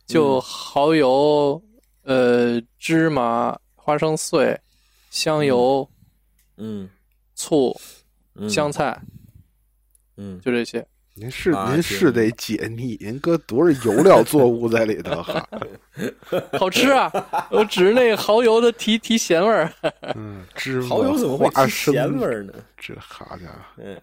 [0.05, 1.61] 就蚝油、
[2.03, 4.59] 呃芝麻、花生碎、
[5.09, 5.87] 香油、
[6.57, 6.89] 嗯。
[7.35, 7.75] 醋、
[8.35, 8.49] 嗯。
[8.49, 8.99] 香菜，
[10.17, 10.39] 嗯。
[10.41, 10.85] 就这些。
[11.13, 15.45] 您是啊您是得解腻，您搁多少油料作物在里头哈？
[16.57, 17.11] 好吃啊！
[17.51, 19.71] 我只是那个蚝油的提提咸味儿。
[20.15, 22.53] 嗯，芝麻、蚝油怎么会提咸味儿呢？
[22.77, 24.01] 这好家伙嗯，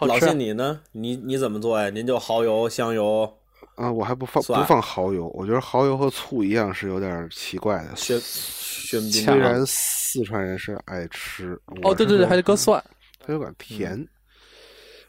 [0.00, 0.80] 老好吃你呢？
[0.92, 1.90] 你你怎么做呀？
[1.90, 3.30] 您就蚝油、香油、
[3.74, 3.92] 啊！
[3.92, 7.90] 我还不放不放蚝油，我觉得蚝油和醋一样是有点奇怪的。
[7.94, 12.82] 喧喧宾虽然四川人是爱吃，哦，对对对，还得搁蒜。
[13.24, 14.08] 它有点甜。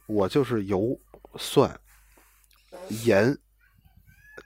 [0.05, 0.99] 我就是油、
[1.37, 1.79] 蒜、
[3.05, 3.37] 盐，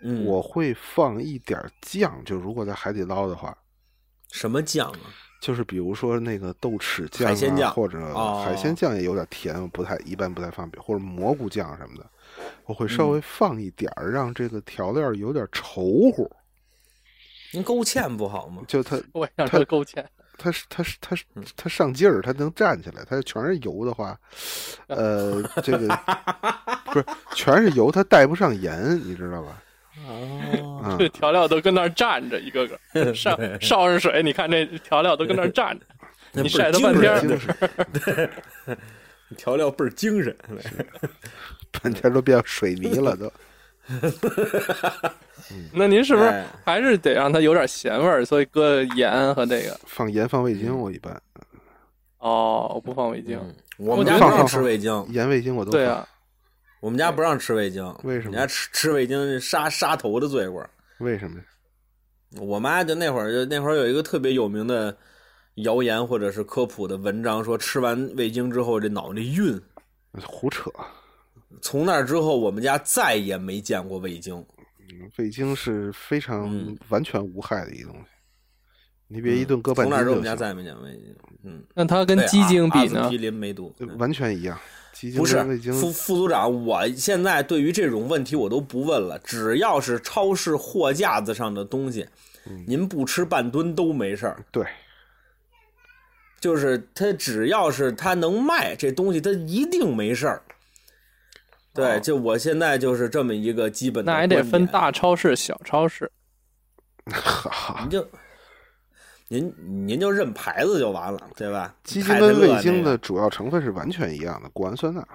[0.02, 2.24] 嗯，我会放一点酱。
[2.26, 3.58] 就如果在海底捞的话，
[4.32, 5.00] 什么酱啊？
[5.40, 12.10] 就是比如说那个豆豉酱、啊、海鲜酱或者哦海鲜酱也有点甜，我不太一般不太放，或者蘑菇酱什么的，
[12.66, 16.30] 我会稍微放一点儿，让这个调料有点稠乎。
[17.54, 18.64] 您勾芡不好吗？
[18.68, 20.04] 就它我也想说勾芡。
[20.38, 23.04] 它是它是它是嗯它上劲儿，它能站起来。
[23.10, 24.18] 它全是油的话，
[24.88, 25.88] 呃，这个
[26.86, 29.64] 不是全是油，它带不上盐，你知道吧？
[30.08, 35.86] 哦，啊、这调料都跟那儿站着，一个个 上烧上水，你看这调料都跟那儿站着，
[36.42, 38.30] 你晒它半天儿精神，
[39.36, 40.36] 调料倍儿精神。
[41.82, 43.32] 半天都变水泥了都。
[45.74, 48.26] 那您是不是哎还是得让它有点咸味儿？
[48.26, 49.80] 所以搁盐和这个。
[49.86, 51.22] 放盐放味精，我一般
[52.20, 53.40] 哦，我不放味精。
[53.42, 55.80] 嗯我们家不让吃味精，盐味精我都放。
[55.80, 56.08] 对啊，
[56.80, 57.96] 我们家不让吃味精。
[58.04, 60.68] 为什么人家吃吃味精是杀杀头的罪过。
[60.98, 61.40] 为什么？
[62.42, 64.98] 我妈就那会儿就那会儿有一个特别有名的
[65.58, 69.62] 谣言或者是科普的文章，说吃完味精之后这脑袋晕。
[70.26, 70.72] 胡扯。
[71.62, 74.36] 从那之后，我们家再也没见过味精。
[74.90, 78.00] 嗯味精是非常嗯完全无害的一东西，
[79.08, 81.16] 你别一顿搁半从那之后，我们家再也没见过味精。
[81.44, 83.18] 嗯，那它跟鸡精比呢阿阿司匹？
[83.18, 83.74] 林梅毒。
[83.80, 84.58] 嗯完全一样。
[84.94, 92.08] 鸡精不是味精副副组长，我现在对于这种问题我都不问了，只要是超市货架子上的东西，
[92.46, 94.44] 嗯您不吃半吨都没事儿。
[94.52, 94.66] 对，
[96.40, 100.42] 就是它只要是它能卖这东西，它一定没事儿。
[101.78, 106.12] 对，哦就我现在就是这么一个基本的那还得分，大超市、小超市。
[107.12, 108.08] 哈，您就
[109.28, 109.54] 您
[109.88, 111.76] 您就认牌子就完了，对吧？
[111.84, 115.08] 鸡精跟味精的主要成分是完全一样的，谷氨酸钠。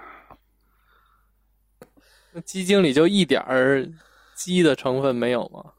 [2.33, 3.87] 那鸡精里就一点儿
[4.35, 5.73] 鸡的成分没有吗？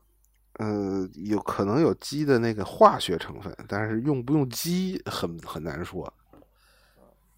[0.59, 6.13] 呃，有可能有鸡的那个化学成分，但是用不用鸡很很难说。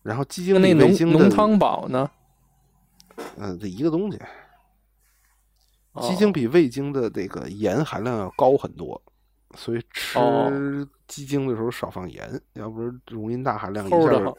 [0.04, 2.10] 然后鸡精那那浓比味精的浓汤宝呢？
[3.38, 4.20] 嗯，这一个东西，
[5.94, 6.02] 哦。
[6.08, 9.02] 鸡精比味精的这个盐含量要高很多，
[9.56, 10.52] 所以吃哦。
[11.08, 14.38] 鸡精的时候少放盐，要不然容易钠含量一下就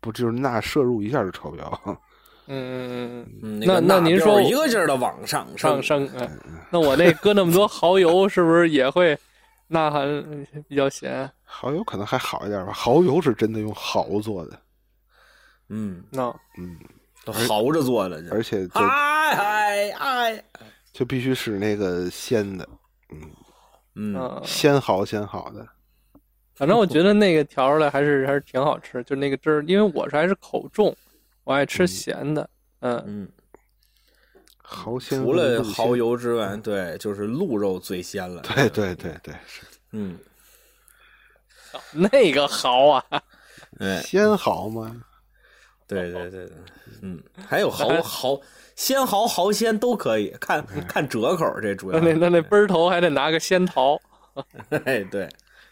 [0.00, 1.80] 不就是钠摄入一下就超标。
[1.84, 1.98] 嗯
[2.46, 6.06] 嗯嗯嗯，嗯，那那您说一个劲儿的往上上升。
[6.16, 6.30] 哎。
[6.70, 9.18] 那我那搁那么多蚝油，是不是也会
[9.66, 11.30] 钠含比较咸？
[11.44, 14.58] 蚝油可能还好一点吧，蚝油是真的用蚝做的，
[15.68, 16.78] 嗯，那嗯，
[17.30, 20.44] 都豪着做的，而且就哎哎哎，
[20.92, 22.66] 就必须是那个鲜的，
[23.10, 23.20] 嗯，
[23.96, 25.66] 嗯，嗯，鲜蚝鲜好的，
[26.54, 30.96] 反正我觉得那个调出来还是还是挺好吃，就那个汁儿，因为我是还是口重，
[31.44, 32.48] 我爱吃咸的。
[32.80, 33.28] 嗯，嗯，
[34.62, 38.40] 蚝鲜除了蚝，油之外，对，就是鹿肉最鲜了。
[38.40, 39.62] 对对对对，是
[39.92, 40.18] 嗯，
[41.92, 43.04] 那个蚝啊，
[43.80, 45.04] 哎，鲜蚝吗？
[45.88, 46.56] 对对对对，
[47.02, 48.40] 嗯，还有 蚝蚝
[48.76, 54.00] 鲜蚝蚝鲜都可以，看看折口，这主要那那那奔儿头还得拿个仙桃。
[54.84, 55.28] 哎对，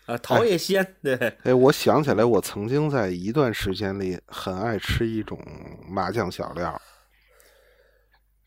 [0.07, 5.39] 啊桃也鲜，对，哎，我想起来，我曾经在一段时间里很爱吃一种
[5.89, 6.81] 麻酱小料，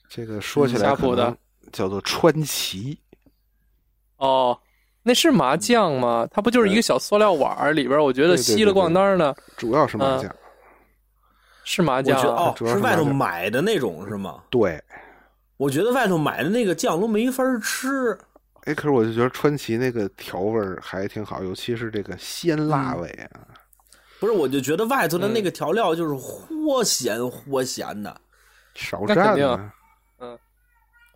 [0.10, 1.38] 这个说起嗯来
[1.71, 2.99] 叫做川崎，
[4.17, 4.60] 哦，
[5.03, 6.27] 那是麻酱吗？
[6.32, 7.97] 它不就是一个小塑料碗儿里边？
[7.97, 10.36] 我觉得稀了咣当的，主要是麻嗯酱。
[11.71, 14.41] 是麻我觉酱哦是是外头买的那种是吗？
[14.49, 14.84] 对，
[15.55, 18.17] 我觉得外头买的那个酱都没法吃。
[18.63, 23.45] 哎，可是我就觉得川崎那个调味儿还挺好，尤其是这个鲜辣嗯味啊。
[24.19, 28.19] 不是，我就觉得外头的那嗯个调料就是齁咸齁咸的。
[28.73, 29.71] 少蘸啊。
[30.19, 30.38] 嗯，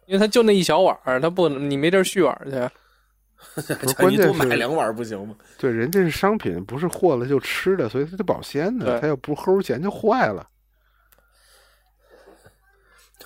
[0.05, 2.75] 因为它就那一小碗儿，它不能你没地儿续碗儿去。
[3.67, 5.36] 叫关键你多买两碗不行吗？
[5.58, 10.49] 对，人家是商品，不是和了就吃的，所以它得保鲜的，对它要不齁咸就坏了。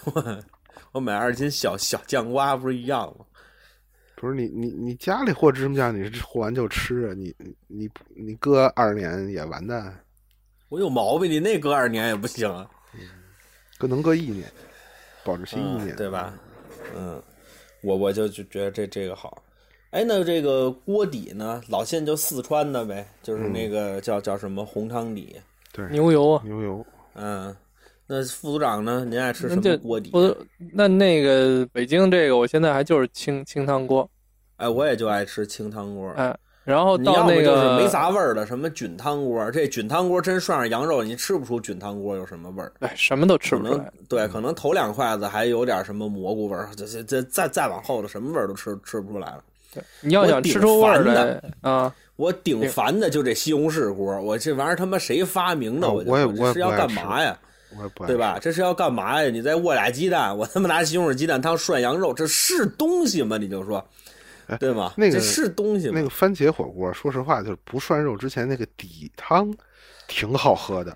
[0.05, 0.43] 我
[0.93, 3.25] 我买二斤小小酱瓜不是一样吗？
[4.15, 7.13] 不是你你你家里和芝麻酱，你是和完就吃啊？
[7.15, 9.95] 你你你你搁二年也完蛋，
[10.69, 12.67] 我有毛病，你那搁二年也不行啊，
[13.77, 14.51] 搁能搁一年，
[15.23, 16.33] 保质期一年，嗯对吧？
[16.95, 17.21] 嗯，
[17.83, 19.43] 我我就就觉得这这个好。
[19.91, 21.61] 哎，那这个锅底呢？
[21.69, 25.35] 老谢就四川的呗，就是那个叫叫什么红汤底。
[25.71, 26.85] 对，牛油啊，牛油。
[27.15, 27.55] 嗯，
[28.05, 29.05] 那副组长呢？
[29.09, 30.09] 您爱吃什么锅底？
[30.09, 30.35] 不
[30.73, 34.07] 那那个北京这个，我现在还就是清清汤锅，
[34.57, 36.09] 哎，我也就爱吃清汤锅。
[36.17, 42.71] 哎，然后你要到那么就是没个，啥味儿的，什么菌汤锅，这菌汤锅真涮上羊肉，你吃不出菌汤锅有什么味儿。
[42.79, 43.91] 哎，什么都吃不出来。
[44.09, 49.43] 对，可能头两筷子还有点什么蘑菇味儿，这这这再再往后的什么味儿都吃吃不出来了。
[50.01, 55.87] 你要想吃出味儿来啊，我顶烦的就这西红柿锅，我这玩意儿他妈谁发明的？
[55.87, 57.39] 啊我就我也说这是要我也不爱吃干嘛呀？
[57.77, 58.39] 我也不爱对吧？
[58.41, 59.29] 这是要干嘛呀？
[59.29, 63.37] 你再握俩鸡蛋， 我他妈拿西红柿鸡蛋汤涮羊肉，这是东西吗？
[63.37, 63.85] 你就说，
[64.59, 64.93] 对吗？
[64.95, 65.93] 那个是东西吗？
[65.95, 69.53] 那个番茄火锅，说实话，就是不涮肉之前那个底汤
[70.07, 70.95] 挺好喝的。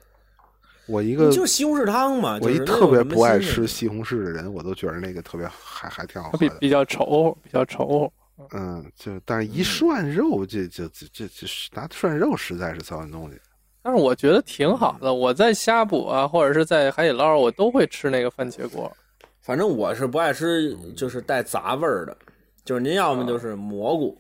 [0.88, 2.40] 我一个就是西红柿汤嘛。
[2.42, 6.50] 我一特别不爱吃西红柿的人，我都觉得那个特别还还挺好喝的。
[6.50, 8.12] 比比较稠，比较稠乎。
[8.54, 13.40] 嗯，就但是一涮肉，这这这这这拿涮肉实在是糟践东西。
[13.84, 15.14] 但是我觉得挺好的。
[15.14, 18.92] 我在呷哺啊，或者是在海底捞，我都会吃那个番茄锅。
[19.40, 22.16] 反正我是不爱吃，就是带杂味儿的，
[22.64, 24.16] 就是您要么就是蘑菇，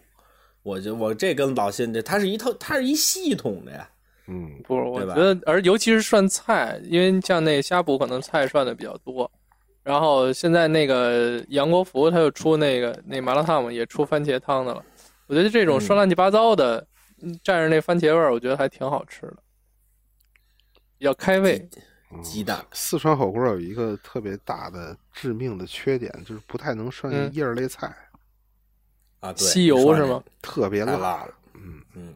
[0.64, 3.88] 我就我这跟老辛这，它是一套，它是一系统的呀。
[4.28, 9.30] 嗯，不是，我对吧觉得，而尤其是涮菜，因为像那呷哺可能菜涮的比较多，
[9.84, 14.84] 然后现在那个杨国福他又出那个那麻辣烫嘛，也出番茄汤的了。
[15.28, 16.86] 我觉得这种嗯涮乱七八糟的，
[17.22, 19.38] 嗯蘸着那番茄味儿，我觉得还挺好吃的，
[20.98, 21.67] 比较开胃。
[22.22, 27.88] 鸡蛋，四川火锅有一个特别大的致命的缺点，就是不太能涮嗯叶儿类菜，
[29.22, 30.22] 啊，对，吸油是吗？
[30.41, 30.98] 特别辣。
[30.98, 31.34] 辣了。
[31.54, 32.13] 嗯嗯，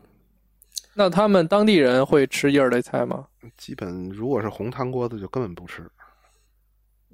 [0.93, 3.25] 那他们当地人会吃叶儿类菜吗？
[3.56, 5.89] 基本如果是红汤锅子，就根本不吃。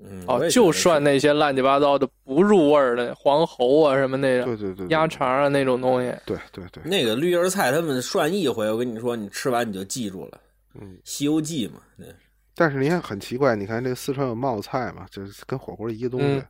[0.04, 6.12] 嗯，哦，就涮那些乱七八糟的不入味儿的黄喉啊什么那种对对对，鸭肠啊那种东西。
[6.26, 10.40] 对对对，那个绿叶菜，他们涮一回，我跟你说，你吃完你就记住了，
[10.74, 12.16] 嗯，《西游记》嘛，那是
[12.56, 16.46] 但是你看很奇怪，你看这个四川有冒菜嘛，就是跟火锅一个东西，嗯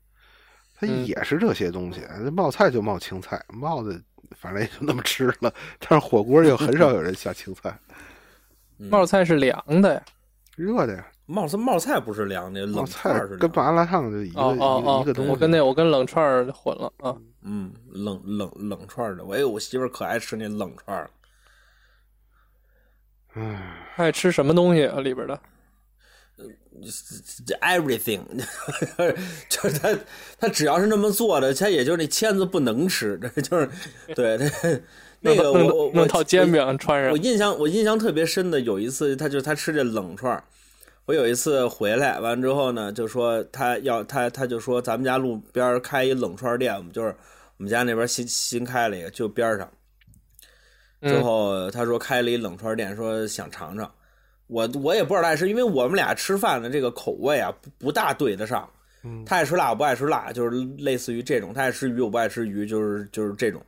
[0.79, 2.01] 它嗯也是这些东西。
[2.23, 3.99] 这冒菜就冒青菜，冒的
[4.35, 5.53] 反正也就那么吃了。
[5.77, 7.77] 但是火锅又很少有人下青菜，
[8.77, 10.01] 冒菜是凉的呀。
[10.55, 11.05] 热的呀。
[11.31, 13.47] 冒菜冒菜不是凉的，冷冒菜儿是凉的。
[13.47, 15.31] 跟麻辣烫就一个、哦哦哦一个一个东，西。
[15.31, 17.15] 我跟那我跟冷串儿混了啊。
[17.43, 21.09] 嗯，冷冷冷串儿的，我哎，我媳妇儿可爱吃那冷串儿了。
[23.33, 24.99] 唉，爱吃什么东西啊？
[24.99, 25.39] 里边的
[27.45, 28.21] 这 everything，
[29.49, 29.97] 就是他
[30.39, 33.69] 他只要是那么做的，他也就是那签子不能吃，这 就是
[34.15, 34.45] 对他
[35.19, 40.43] 那个弄我我套煎饼穿上我，印象我印象特别深的有一次，他就是他吃这冷串儿
[41.11, 47.09] 我有一次回来完之后呢，就说他要他他就说咱们家路边开一冷串店，我们，就是
[47.57, 49.69] 我们家那边新新开了一个，就边上。
[51.01, 53.93] 之嗯后他说开了一冷串店，说想尝尝。
[54.47, 58.65] 我我也不知道是因为我们俩吃饭的这个口味啊不不大对得上。
[59.03, 61.53] 嗯他爱吃辣，我不爱吃辣，就是类似于这种。
[61.53, 63.61] 他爱吃鱼，我不爱吃鱼，就是就是这种。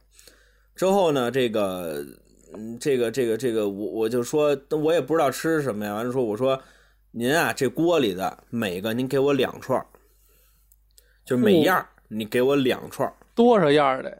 [0.77, 2.05] 之后呢，这个
[2.53, 5.93] 嗯，这个这个这个，我我就说，我也不知道吃什么呀。
[5.93, 6.57] 完了说，我说
[7.15, 9.85] 您啊，这锅里的每个您给我两串儿，
[11.23, 13.13] 就每样儿你给我两串儿。
[13.35, 14.17] 多少样儿的？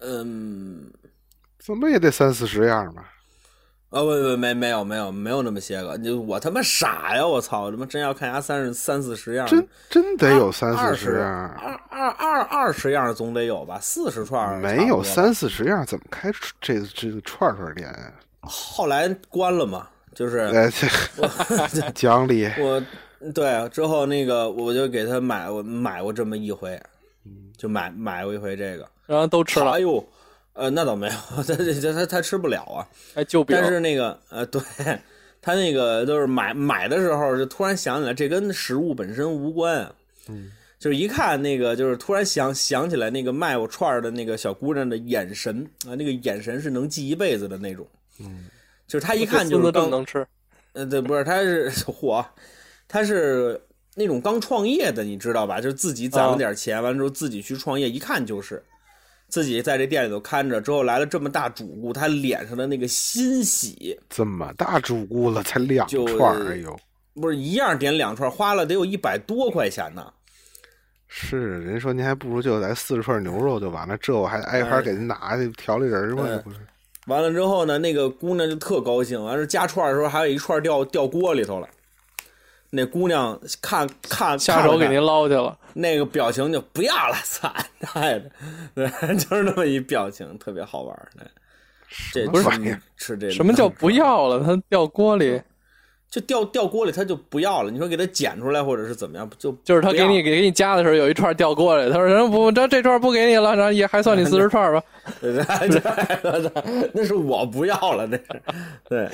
[0.00, 0.88] 嗯，
[1.58, 3.12] 怎么也得三四十样吧？
[3.88, 7.26] 啊，不不没没有没有没有那么些个，就我他妈傻呀！
[7.26, 13.80] 我操，他妈真要看牙三十三四十样，真真得有三四十样，二二二二十样总得有吧？
[13.80, 16.30] 四十串儿没有三四十样，怎么开
[16.60, 18.12] 这这个串串店呀？
[18.42, 20.50] 后来关了嘛，就是
[21.94, 22.82] 讲理，我
[23.34, 26.80] 对之后那个我就给他买我买过这么一回，
[27.56, 30.04] 就买买过一回这个，然后都吃了哎，呦，
[30.54, 32.86] 呃，那倒没有，他他他他吃不了啊。
[33.14, 34.60] 哎就但是那个呃，对
[35.42, 39.92] 他那个就是买买的时候就突然想起来，这跟食物本身无关啊。
[40.28, 47.86] 嗯，就是一看那个，就是突然想想起来那个卖我串儿的那个小姑娘的眼神啊，那个眼神是能记一辈子的那种。
[48.18, 48.44] 嗯，
[48.90, 50.26] 就是他一看就是刚能吃，
[50.72, 52.26] 呃，对，不是，他是嚯，
[52.88, 53.58] 他是
[53.94, 55.60] 那种刚创业的，你知道吧？
[55.60, 58.60] 就是自己攒了点钱，完之后自己去创业，一看就是。
[59.28, 66.76] 自己在这店里头看着，之后来了这么大主顾，他脸上的那个欣喜，这么大主顾了才两串儿，哎呦，
[67.14, 70.12] 不是一样点两串，花了得有一百多块钱呢。
[71.06, 76.24] 是人说您还不如就来四十串牛肉就完了，这我还挨盘给您拿去调理人吗？
[76.26, 76.58] 哎这不是？
[77.06, 81.68] 完了之后呢，那个姑娘就特高兴，完了加串的时候还有一串掉掉锅里头了。
[82.72, 85.58] 那姑娘看看下手给您捞去了。
[85.74, 88.30] 那个表情就不要了，操， 太的，
[88.74, 88.88] 对，
[89.18, 91.08] 就是那么一表情，特别好玩儿。
[92.12, 93.90] 这什么玩意儿吃这什么叫不？
[93.90, 94.44] 要了？
[94.44, 95.42] 它掉锅里，
[96.10, 97.70] 就掉掉锅里，他就不要了。
[97.70, 104.82] 你说给他捡出来，或者是怎么样，就就是他给你给给你夹的时候有一串掉锅里，他说人不这这串不给你了，然后也还算你四十串吧。
[106.92, 108.24] 那是我不要了，那是
[108.88, 109.08] 对，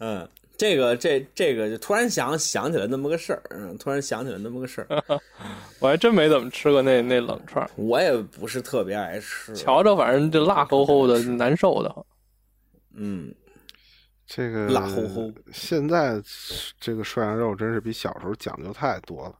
[0.00, 0.26] 嗯。
[0.60, 5.20] 这个这这个就突然想想起来那么个事儿，嗯，突然想起来那么个事儿，
[5.78, 9.54] 我还真没怎么吃过那那冷串，我也不是特别爱吃。
[9.54, 11.94] 瞧着反正就辣齁齁的，难受的。
[12.96, 13.32] 嗯，
[14.28, 15.32] 这个辣乎乎。
[15.50, 16.22] 现在
[16.78, 19.34] 这个涮羊肉真是比小时候讲究太多了。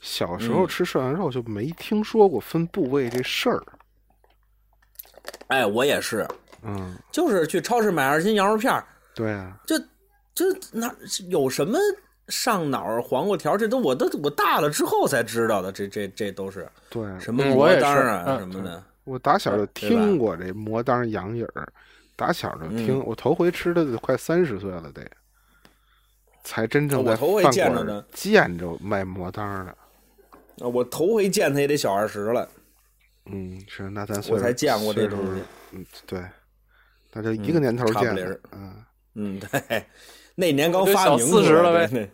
[0.00, 3.60] 小时候嗯吃涮羊肉就没听说过分部位这事儿。
[5.48, 6.26] 哎，我也是，
[6.62, 9.76] 嗯，就是去超市买二斤羊肉片儿，对啊，这
[10.32, 10.94] 这哪
[11.28, 11.76] 有什么
[12.28, 13.56] 上脑、黄瓜条？
[13.56, 18.82] 这都我都我大了之后才知道的，这这这都是对啊，什么我当啊、嗯什么的。
[19.04, 21.66] 我打小就听过这魔当羊影儿，
[22.18, 22.98] 打小就听。
[22.98, 25.08] 嗯我头回吃的得快三十岁了，得
[26.42, 29.70] 才真正在我头回饭馆见着的见着卖馍当的。
[29.70, 32.48] 啊我头回见他也得小二十了，
[33.26, 35.42] 嗯，是那咱岁数我才见过这东西。
[35.70, 36.20] 嗯，对，
[37.12, 38.40] 那就一个年头见的。
[38.50, 39.84] 嗯，嗯，对，
[40.34, 42.10] 那年刚发明四十了呗对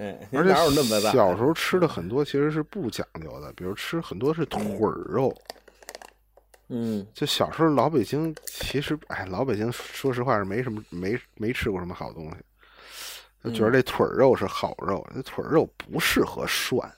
[0.32, 1.12] 而且有那么大？
[1.12, 5.32] 小时候吃的很多其实是不讲究的，比如吃很多是腿儿肉。
[5.54, 5.57] 嗯
[7.14, 12.36] 就小时候老北京，其实哎，老北京说实话是没什么没没吃过什么好东西，
[13.42, 16.92] 就觉得这腿肉是好肉，这腿肉不适合涮。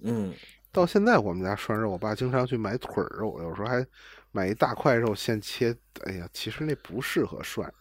[0.00, 0.32] 嗯
[0.70, 3.84] 到现在我们家涮肉，我爸经常去买腿肉，有时候还
[4.30, 5.74] 买一大块肉现切。
[6.04, 7.72] 哎呀，其实那不适合涮，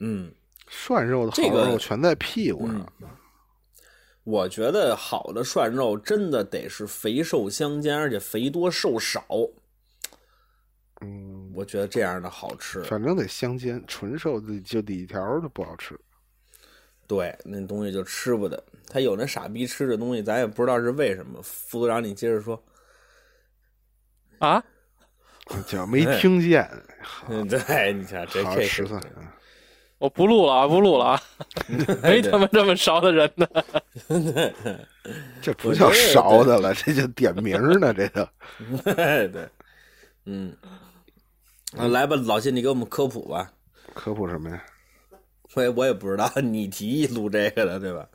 [0.00, 0.34] 嗯，
[0.66, 2.92] 涮肉的好这个肉全在屁股上。
[4.24, 9.22] 我觉得好的涮肉真的得是肥瘦相间，而且肥多瘦少，
[11.04, 12.82] 嗯，我觉得这样的好吃。
[12.84, 15.98] 反正得相煎，纯瘦的就底条儿的不好吃。
[17.06, 18.62] 对，那东西就吃不得。
[18.88, 21.40] 他有那傻逼吃的东西，咱也不知道是为什么。
[21.42, 22.62] 副组长，你接着说。
[24.38, 24.62] 啊，
[25.68, 26.68] 叫没听见，
[27.28, 28.98] 嗯，对，你瞧这好这是十岁。
[29.16, 29.26] 嗯
[29.98, 31.22] 我不录了啊，不录了啊，
[32.02, 33.46] 没他妈这么勺的人呢。
[35.40, 38.28] 这不叫勺的了，这就点名呢，这个。
[38.84, 39.48] 对对，
[40.26, 40.54] 嗯，
[41.76, 43.52] 啊，来吧，老谢，你给我们科普吧。
[43.94, 44.62] 科普什么呀？
[45.54, 48.08] 我也我也不知道，你提议录这个的，对吧？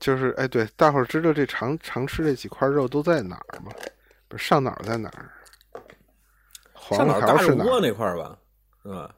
[0.00, 3.70] 就是哎，对，大伙儿知道这常常吃这几块肉都在哪儿吗？
[4.28, 5.30] 不是上脑在哪儿？
[6.72, 7.80] 黄瓜条是哪儿？
[7.80, 8.38] 那块儿吧，
[8.82, 9.14] 是吧？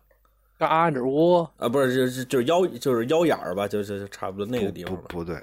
[0.59, 5.03] 嘎吱窝，啊，不是，就是就是腰，就是腰眼儿吧，就就就差不多那个地方吧。
[5.09, 5.43] 不不对，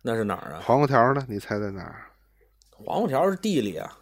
[0.00, 0.60] 那是哪儿啊？
[0.64, 1.24] 黄瓜条呢？
[1.28, 2.06] 你猜在哪儿？
[2.70, 3.96] 黄瓜条是地里啊，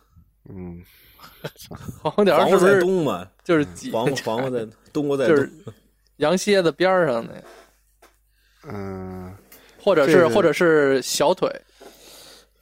[0.49, 0.83] 嗯，
[2.03, 5.73] 黄瓜条是不是东嘛，就是几黄瓜黄瓜在 冬瓜在就是东。
[6.17, 9.35] 羊蝎子边儿上那，嗯，
[9.81, 11.51] 或者是或者是小腿，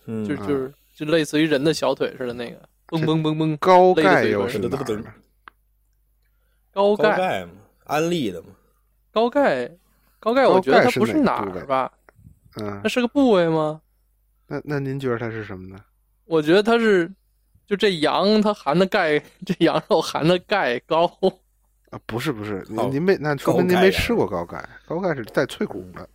[0.06, 5.14] 嗯，就就是就类似于人的小腿似的那个，嘣嘣嘣嘣，高钙又是哪儿？
[6.72, 7.50] 高钙嘛，
[7.84, 8.48] 安利的嘛。
[9.10, 9.68] 高钙
[10.20, 11.90] 高钙，我觉得它不是哪儿吧？
[12.60, 13.80] 嗯它，是个部位吗？
[14.46, 15.76] 那那您觉得它是什么呢？
[16.26, 17.10] 我觉得它是，
[17.68, 21.04] 就这羊它含的钙，这羊肉含的钙高。
[21.90, 26.08] 啊，不是不是，您您没那说明您没吃过高钙，高钙是带脆骨的。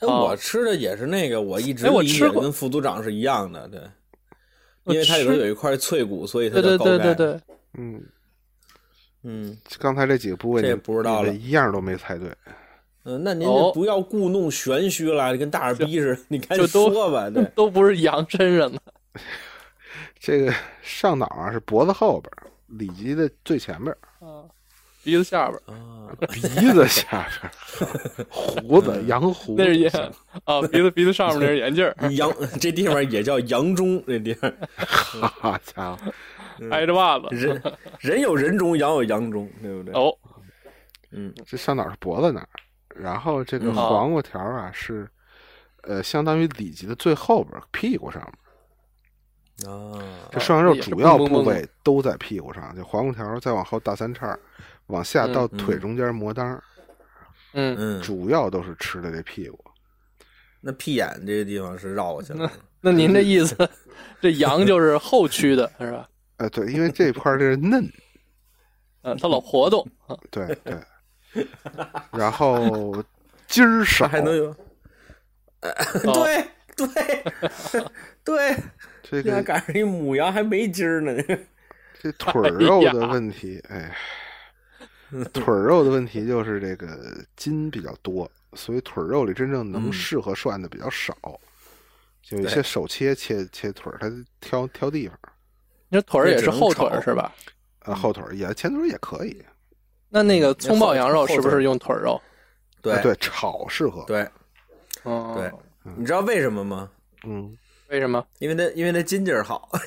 [0.00, 3.80] 哎，哦我吃的也是那个，我一直哎我理解吃过跟副组长是一样的，对，
[4.92, 7.04] 因为它里边有一块脆骨，所以它对对叫高钙。
[7.04, 7.40] 对对对，
[7.78, 8.02] 嗯，
[9.22, 12.28] 嗯刚才这几个部位这也不知道了一样都没猜对。
[13.04, 18.80] 嗯，那您哦就不要故弄玄虚了，跟大耳逼似的，你赶紧就都说吧，对， 都不是羊身上的。
[20.18, 20.52] 这个
[20.82, 24.44] 上脑啊是脖子后边，里脊的最前边儿，啊，
[25.02, 29.90] 鼻子下边儿，啊，鼻子下边儿，胡子羊胡子那是眼，
[30.44, 36.12] 啊，鼻子鼻子上面那是眼镜儿， 羊这地方也叫羊中，那地方 好家伙，
[36.70, 37.26] 挨着袜子。
[37.30, 37.62] 人
[38.00, 39.94] 人有人中，羊有羊中，对不对？
[39.94, 40.16] 哦，
[41.12, 42.48] 嗯这上脑是脖子那儿，
[42.96, 45.06] 然后这个嗯黄瓜条啊是，
[45.82, 48.32] 呃，相当于里脊的最后边儿屁股上面。
[49.66, 50.02] 啊，
[50.32, 54.36] 这涮羊肉主要部位都在屁股上，就黄瓜条，再往后大三叉，
[54.86, 56.62] 往下到嗯腿中间磨裆儿，
[57.52, 59.58] 嗯，嗯，主要都是吃的这屁股。
[60.60, 62.50] 那屁眼这个地方是绕过去了，
[62.80, 63.56] 那您这意思，
[64.20, 66.08] 这羊就是后驱的是吧？
[66.38, 67.88] 呃，对，因为这块儿这是嫩，
[69.02, 69.86] 嗯，它老活动。
[70.08, 70.76] 啊，对对。
[72.12, 72.94] 然后
[73.46, 76.44] 筋儿 少，还能有，哦对
[76.76, 77.24] 对
[78.24, 78.56] 对，
[79.22, 81.12] 这赶上一母羊还没筋儿呢，
[82.00, 83.94] 这腿儿肉的问题，哎，
[85.32, 91.14] 腿儿肉的问题就是这个筋比较多，所以腿儿肉里真正能嗯适合涮的比较少。
[92.22, 95.18] 就有对些手切切切腿儿，它挑挑地方，
[95.90, 97.30] 你这腿儿也是后腿是吧？
[97.80, 99.44] 啊，后腿儿也前腿儿也可以，
[100.08, 102.18] 那那个葱爆羊肉是不是用腿儿肉？
[102.80, 104.26] 对啊对，炒适合，对
[105.02, 106.90] 哦，对，你知道为什么吗？
[107.26, 107.54] 嗯，
[107.88, 108.24] 为什么？
[108.38, 109.68] 因为那因为那筋劲儿好，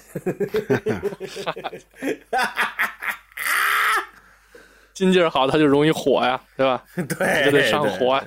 [4.94, 6.84] 筋劲儿好，它就容易火呀，对吧？
[6.96, 8.26] 对，就得上火呀。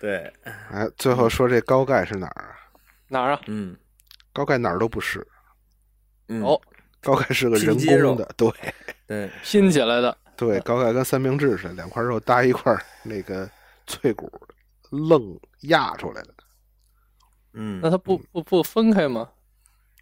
[0.00, 0.32] 对，
[0.70, 2.56] 哎，最后说这高钙是哪儿啊？
[3.08, 3.40] 哪儿啊？
[3.46, 3.76] 嗯
[4.32, 5.24] 高钙哪儿都不是，
[6.28, 6.60] 嗯，哦，
[7.00, 8.50] 高钙是个人工的，对
[9.06, 10.16] 对， 拼起来的。
[10.36, 13.48] 对，高钙跟三明治似的，两块肉搭一块儿，那个
[13.86, 14.28] 脆骨
[14.90, 16.34] 愣压出来的。
[17.54, 19.28] 嗯那，他不不不分开吗？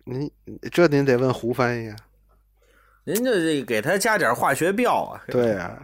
[0.05, 0.31] 您
[0.71, 1.97] 这您得问胡翻译啊。
[3.05, 5.83] 您就这给他加点化学调啊，对啊，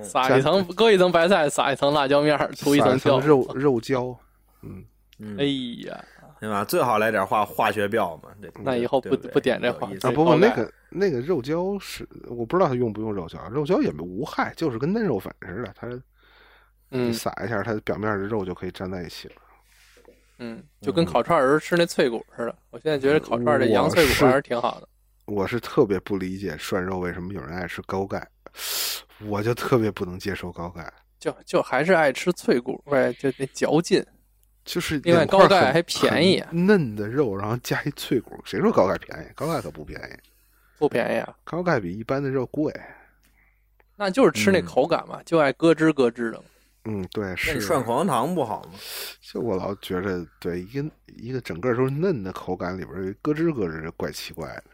[0.00, 3.18] 撒一层，搁一层白菜，撒一层辣椒面儿，涂一撒层椒。
[3.20, 4.16] 肉肉胶，
[4.62, 4.84] 嗯，
[5.18, 5.44] 嗯哎，
[5.88, 6.04] 呀，
[6.38, 6.64] 对吧？
[6.64, 8.30] 最好来点化化学调嘛，
[8.62, 15.88] 那以后不对对不点这话有意思啊不不，那个那个肉胶是我不知道它用不用肉胶，肉胶也无害，就是跟嫩肉粉似的，它
[16.92, 19.34] 嗯撒一下，它表面的肉就可以粘在一起了。
[20.40, 22.56] 嗯，就跟烤串儿时候吃那脆骨似的。
[22.70, 24.88] 我现在觉得烤串儿的我羊脆骨还是挺好的。
[25.26, 28.26] 我是特别不理解涮肉为什么有人爱吃高钙，
[29.26, 34.04] 我就特别不能接受高钙，就就还是爱吃脆骨呗，就那嚼劲。
[34.64, 39.32] 就是另外高钙还便宜嫩的肉，然后加一脆骨，谁说高钙便宜？
[39.34, 40.28] 高钙可不便宜，
[40.78, 42.72] 不便宜啊，高钙比一般的肉贵。
[43.96, 46.42] 那就是吃那嗯口感嘛，就爱咯吱咯吱的。
[46.84, 48.70] 嗯，对，那是你涮口香糖不好吗？
[49.20, 54.64] 就我老觉着，对一个一个整个都是嫩的口感里边儿咯吱咯吱的，怪奇怪的。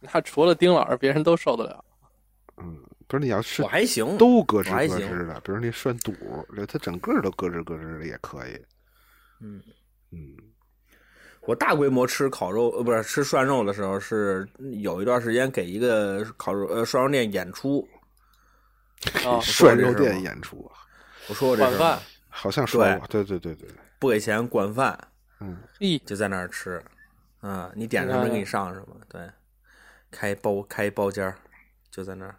[0.00, 1.84] 那除了丁老师，别人都受得了。
[2.58, 6.14] 嗯，不是你要吃我还行，都咯吱咯吱的，比如你涮肚，
[6.68, 8.52] 它整个都咯吱咯吱的也可以。
[9.40, 9.60] 嗯
[10.12, 10.36] 嗯
[11.42, 14.48] 我大规模吃烤肉，呃，不是吃涮肉的时候，是
[14.80, 17.86] 有一段时间给一个烤肉呃涮肉店演出，
[19.24, 20.85] 啊 涮肉店演出啊，
[21.28, 23.24] 我说过这事儿管饭，好像说过，对。
[23.24, 23.68] 对对对，
[23.98, 24.98] 不给钱管饭，
[25.40, 26.82] 嗯，咦，就在那儿吃，
[27.40, 29.20] 啊，你点什么给你上什么，对，
[30.10, 31.36] 开包开包间儿，
[31.90, 32.36] 就在那儿。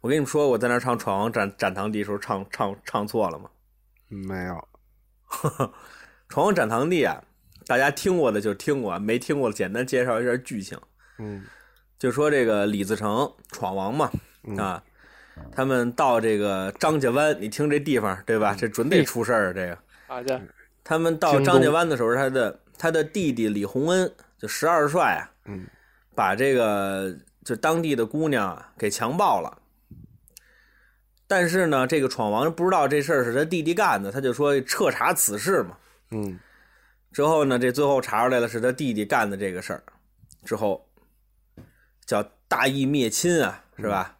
[0.00, 3.50] 我跟你们说，我在那儿唱《闯王斩斩堂弟》时候唱唱唱错了吗？
[4.08, 4.68] 没有，
[6.28, 7.22] 《闯王斩堂弟》啊，
[7.66, 10.78] 大家听过的就听过，没听过的简单介绍一下剧情。
[11.18, 11.44] 嗯。
[11.98, 14.08] 就说这个李自成闯王嘛，
[14.44, 14.56] 嗯。
[14.56, 14.80] 啊，
[15.52, 18.54] 他们到这个张家湾，你听这地方对吧？
[18.58, 19.54] 这准得出事儿。
[19.54, 20.40] 这个啊，对
[20.84, 25.66] 他们到张家湾的时候，他的他的弟弟李洪恩就十二帅啊，嗯
[26.14, 29.58] 把这个就当地的姑娘啊给强暴了。
[31.26, 35.76] 但是呢，这个闯王不知道这事儿是他弟弟干的，他就说彻查此事嘛。
[36.10, 36.38] 嗯
[37.10, 39.82] 之后呢，这最后查出来了是他弟弟干的这个事儿，
[40.44, 40.88] 之后
[42.06, 44.17] 叫大义灭亲啊，是吧？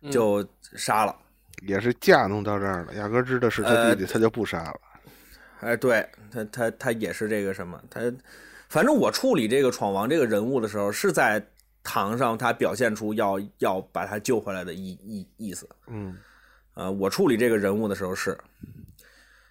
[0.00, 0.46] 嗯就
[0.76, 1.14] 杀了。
[1.66, 4.80] 也是架弄到这儿了，压根儿知道是他呃弟弟，他就不杀了。
[5.60, 8.00] 哎，对他，他他也是这个什么，他
[8.68, 11.44] 反正我处理这个闯王这个人物的时候，是在
[11.82, 15.68] 堂上他表现出要要把他救回来的意意意思。
[15.88, 16.16] 嗯
[16.74, 18.38] 呃，我处理这个人物的时候是，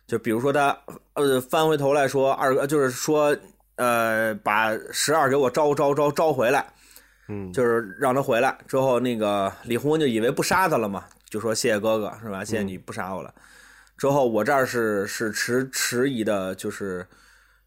[0.06, 0.78] 就比如说他
[1.16, 3.36] 呃翻回头来说二哥，就是说
[3.76, 6.66] 呃把十二给我招招招招回来，
[7.30, 12.44] 嗯，就是让他回来之后，那个李洪恩就以为不杀他了嘛，就说谢谢哥哥是吧？
[12.44, 13.34] 谢谢你不杀我了。
[13.98, 17.06] 之后我这儿是是迟迟疑的，就是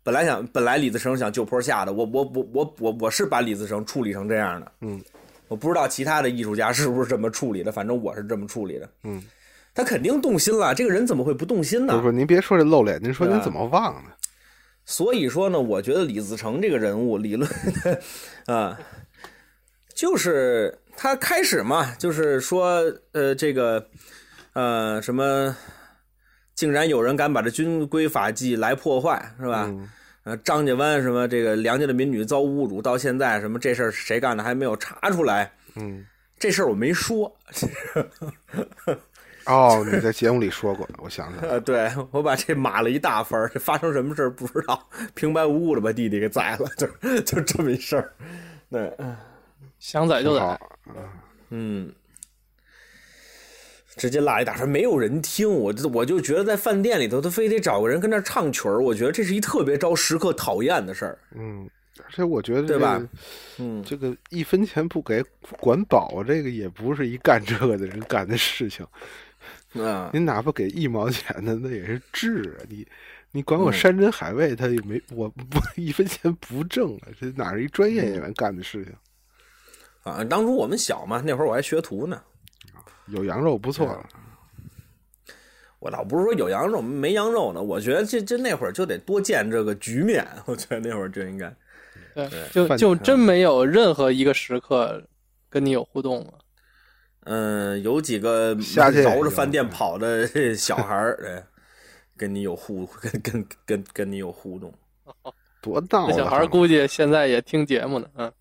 [0.02, 5.02] 本来想本来李自成想就坡下的，我我我我我我是把李自成处理成这样的，嗯，
[5.48, 9.20] 我不知道其他的艺术家是不是这么处理的，反正我是这么处理的，嗯，
[9.74, 12.00] 他肯定动心了，这个人怎么会不动心呢？
[12.00, 14.10] 不是，您别说这露脸，您说您怎么忘呢？
[14.86, 17.50] 所以说呢，我觉得李自成这个人物理论
[18.46, 18.78] 啊，
[20.00, 22.82] 就是他开始嘛，就是说
[23.12, 23.86] 呃这个
[24.54, 25.54] 呃什么
[26.54, 29.66] 竟然有人敢把这军规法纪来破坏，是吧？
[29.68, 29.86] 嗯。
[30.24, 36.06] 呃，张家湾什么这个梁家的民女遭侮辱，到现在什么这事儿谁干的还没有查出来，嗯，
[36.38, 37.34] 这事儿我没说，
[39.44, 46.86] 哦，你在节目里说过，我想起来了， 呃，对我把这码了一大分儿，这发生什么事儿不知道，平白无故的把弟弟给宰了，就
[47.20, 48.12] 就这么一事儿。
[48.70, 48.92] 对，
[49.80, 50.76] 想宰就宰好，，
[51.48, 51.90] 嗯，
[53.96, 61.18] 直接拉一大串，没有人听，我就我就觉得在饭店里头，他非得找个人跟那儿唱曲儿，我觉得这是一特别招食客讨厌的事儿。
[61.34, 61.68] 嗯，
[62.04, 63.02] 而且我觉得对吧
[63.58, 65.24] 嗯，这个一分钱不给
[65.58, 68.86] 管饱，这个也不是一干这个的人干的事情。
[69.82, 72.66] 啊，您哪怕给一毛钱的，那也是治啊！
[72.68, 72.86] 你
[73.30, 77.08] 你管我嗯山珍海味，他也没我不 一分钱不挣啊！
[77.18, 78.92] 这哪是一专业演员干的事情？
[80.02, 82.20] 啊，当初我们小嘛，那会儿我还学徒呢。
[83.06, 84.08] 有羊肉不错了，
[85.78, 91.54] 我倒不是说有羊肉没羊肉呢，我觉得这这那会儿就得多见这个局面，我觉得那会儿就应该。
[92.14, 95.02] 对，就就真没有任何一个时刻
[95.48, 96.34] 跟你有互动了。
[97.24, 101.44] 嗯，有几个绕着饭店跑的小孩儿，哎，
[102.16, 104.72] 跟你有互跟跟跟跟你有互动。
[105.60, 108.32] 多闹那小孩儿估计现在也听节目呢，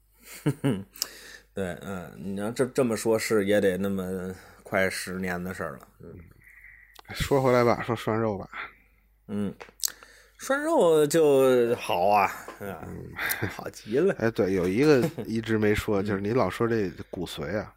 [0.62, 0.86] 嗯，
[1.60, 4.34] 对，嗯，你要这这么说，是也得那么
[4.64, 5.80] 快十年的事儿了。
[6.00, 6.08] 嗯
[7.14, 8.48] 说回来吧，说涮肉吧，
[9.28, 9.54] 嗯，
[10.38, 12.32] 涮肉就好啊，
[12.62, 13.12] 嗯，
[13.50, 14.16] 好极了。
[14.20, 17.74] 哎，对，有一个一直没说， 就是你老说这骨髓啊，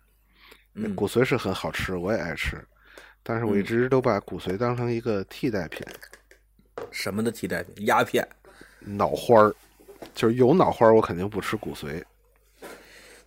[0.94, 2.62] 骨髓是很好吃，我也爱吃，
[3.24, 5.84] 但是我一嗯直都把骨髓当成一个替代品，
[6.92, 7.86] 什么的替代品？
[7.86, 8.24] 鸦片。
[8.80, 9.54] 脑花儿，
[10.14, 12.04] 就是有脑花儿我肯定不吃骨髓，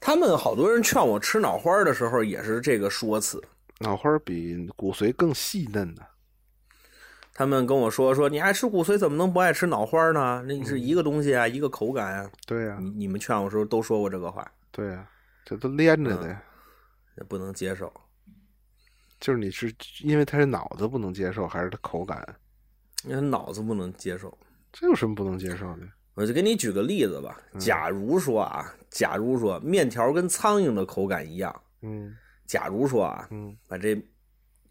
[0.06, 3.43] 他们好多人劝我吃脑花儿的时候，也是这个说辞。
[3.80, 6.03] 脑花儿比骨髓更细嫩呢。
[7.34, 10.43] 他们跟我说说，你爱吃骨髓，怎么能不爱吃脑花儿呢？
[10.47, 12.30] 那是一个东西啊，一个口感啊。
[12.45, 15.10] 对呀、你你们劝我时候都说过这个话，对呀、
[15.43, 16.39] 这都连着的呀。
[17.18, 17.91] 也不能接受。
[19.20, 22.24] 就是你是因为它是脑子不能接受，还是它口感？
[23.06, 24.38] 因为脑子不能接受。
[24.72, 25.88] 这有什么不能接受的？
[26.16, 27.39] 我就给你举个例子吧。
[27.59, 33.95] 假如说啊，假如说面条跟苍蝇的口感一样，嗯假如说啊，嗯把这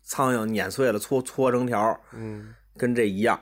[0.03, 3.39] 苍蝇碾碎了搓搓成条，嗯跟这一样。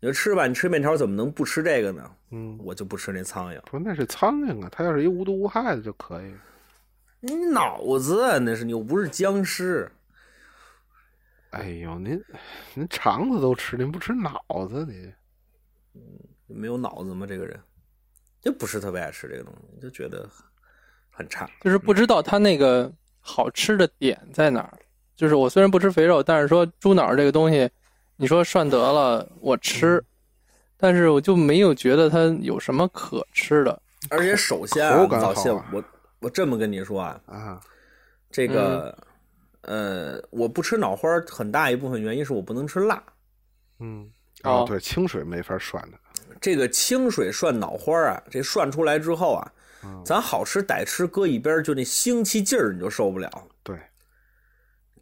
[0.00, 2.10] 你说吃吧，你吃面条怎么能不吃这个呢？
[2.30, 3.60] 嗯，我就不吃那苍蝇。
[3.62, 6.32] 不，那是苍蝇啊，它要是一无毒无害的就可以。
[7.20, 9.90] 你脑子啊那是你又不是僵尸。
[11.50, 12.22] 哎呦，您
[12.74, 15.12] 您肠子都吃，您不吃脑子你？
[16.48, 17.26] 没有脑子吗？
[17.26, 17.58] 这个人
[18.40, 20.28] 就不是特别爱吃这个东西，就觉得
[21.10, 21.48] 很差。
[21.60, 24.78] 就是不知道它那个好吃的点在哪儿。
[25.16, 27.68] 就是我虽然不吃肥肉，但是说猪脑这个东西，
[28.16, 30.02] 你说涮得了我吃，
[30.76, 33.82] 但是我就没有觉得它有什么可吃的。
[34.10, 35.84] 而且首先啊，口感早谢好啊我
[36.20, 37.60] 我这么跟你说啊，啊，
[38.30, 38.96] 这个、
[39.62, 43.02] 呃，我不吃脑花儿，很大一部分原因是我不能吃辣。
[43.80, 44.08] 嗯，
[44.44, 45.98] 哦哦，对，清水没法涮的。
[46.40, 49.52] 这个清水涮脑花儿啊，这涮出来之后啊，
[49.84, 53.30] 嗯咱好吃歹吃搁一边儿，就那腥气劲儿你就受不了。
[53.62, 53.78] 对，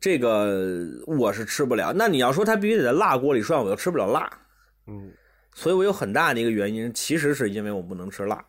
[0.00, 1.92] 这个我是吃不了。
[1.92, 4.30] 那你要说它必须得在辣锅里涮，我又吃不了辣。
[4.86, 5.12] 嗯，
[5.54, 8.44] 所以我有很大的一个原因，其实是因为我不能吃辣。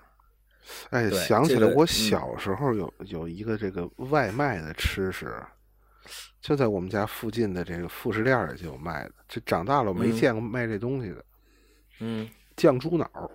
[0.89, 5.33] 哎，想起来，我小时候有有一个这个外卖的吃食，
[6.41, 9.11] 就在我们家附近的这个副食店里就有卖的。
[9.29, 11.25] 这长大了我没嗯见过卖这东西的，
[12.01, 12.27] 嗯，
[12.57, 13.31] 酱猪脑。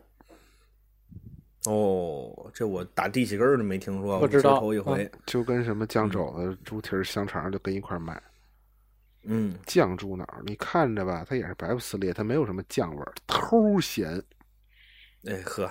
[1.65, 5.11] 哦，这我打地气根儿都没听说过，不知道头一回。
[5.25, 8.21] 就跟什么酱肘子、猪蹄儿、香肠就跟一块儿卖。
[9.23, 14.21] 嗯，酱猪脑，你看着吧，它也是白不呲裂，它没有什么酱味儿，齁咸，
[15.27, 15.71] 哎呵，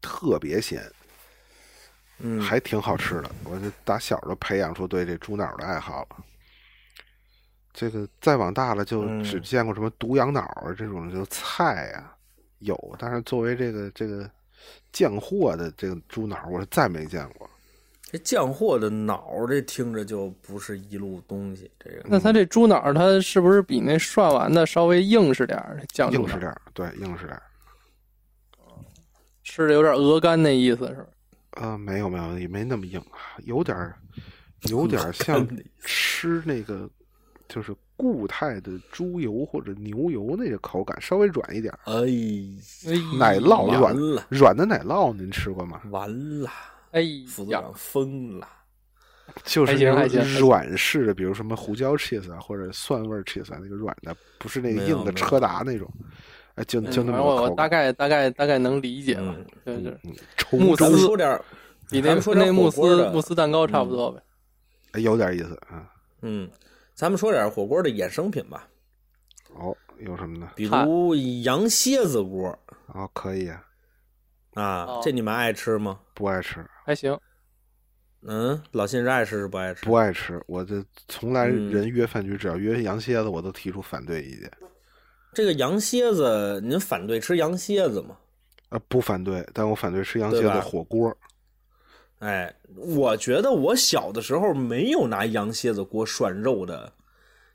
[0.00, 0.82] 特别咸，
[2.20, 3.30] 嗯，还挺好吃的。
[3.44, 6.24] 我就打小就培养出对这猪脑的爱好了。
[7.74, 12.15] 这个再往大了，就嗯只见过什么毒羊脑啊这种就菜啊，
[12.58, 14.30] 有，但是作为这个这个
[14.92, 17.48] 酱货的这个猪脑，我是再没见过。
[18.08, 21.68] 这酱货的脑，这听着就不是一路东西。
[21.78, 25.82] 这个，那它这猪脑儿它是不是比那涮完的稍微硬实点儿？
[26.12, 27.42] 硬实点儿，对，硬实点儿。
[29.42, 31.06] 吃的有点鹅肝那意思是吧？
[31.50, 33.96] 啊，没有没有，也没那么硬啊，有点儿，
[34.68, 35.46] 有点儿像
[35.80, 36.88] 吃那个，
[37.48, 42.04] 就是固态的猪油或者牛油那个口感，稍微软一点儿，哎，
[43.18, 45.80] 奶酪软了，软的奶酪，您吃过吗？
[45.90, 46.08] 完
[46.42, 46.50] 了，
[46.92, 48.48] 哎呀副组长，疯了。
[49.44, 55.92] 就是那种软式的，比如什么胡椒 cheese 啊，或者蒜味儿 cheese 啊，那个软的，不是那个硬的车达那种，
[56.54, 57.50] 哎，就就那嗯我么个口感。
[57.50, 61.38] 我大概大概大概能理解吧嗯，对对，嗯，慕斯说点，
[61.90, 64.22] 比那那慕斯慕斯蛋糕差不多呗。
[64.92, 65.90] 哎有点意思啊。
[66.22, 66.48] 嗯，
[66.96, 68.66] 咱们说点儿火锅的衍生品吧，
[69.54, 70.50] 哦，有什么呢？
[70.56, 73.62] 比如羊蝎子锅哦，可以啊，
[74.54, 76.00] 啊哦，这你们爱吃吗？
[76.14, 77.14] 不爱吃，还行，
[78.22, 79.84] 嗯，老信是爱吃是不爱吃？
[79.84, 80.42] 不爱吃。
[80.46, 84.50] 我这从来嗯人约饭局，只要约羊蝎子，我都提出反对意见。
[85.34, 88.16] 这个羊蝎子，您反对吃羊蝎子吗？
[88.70, 91.14] 啊，不反对，但我反对吃羊蝎子火锅。
[92.20, 96.92] 哎，我觉得我小的时候没有拿羊蝎子锅涮肉的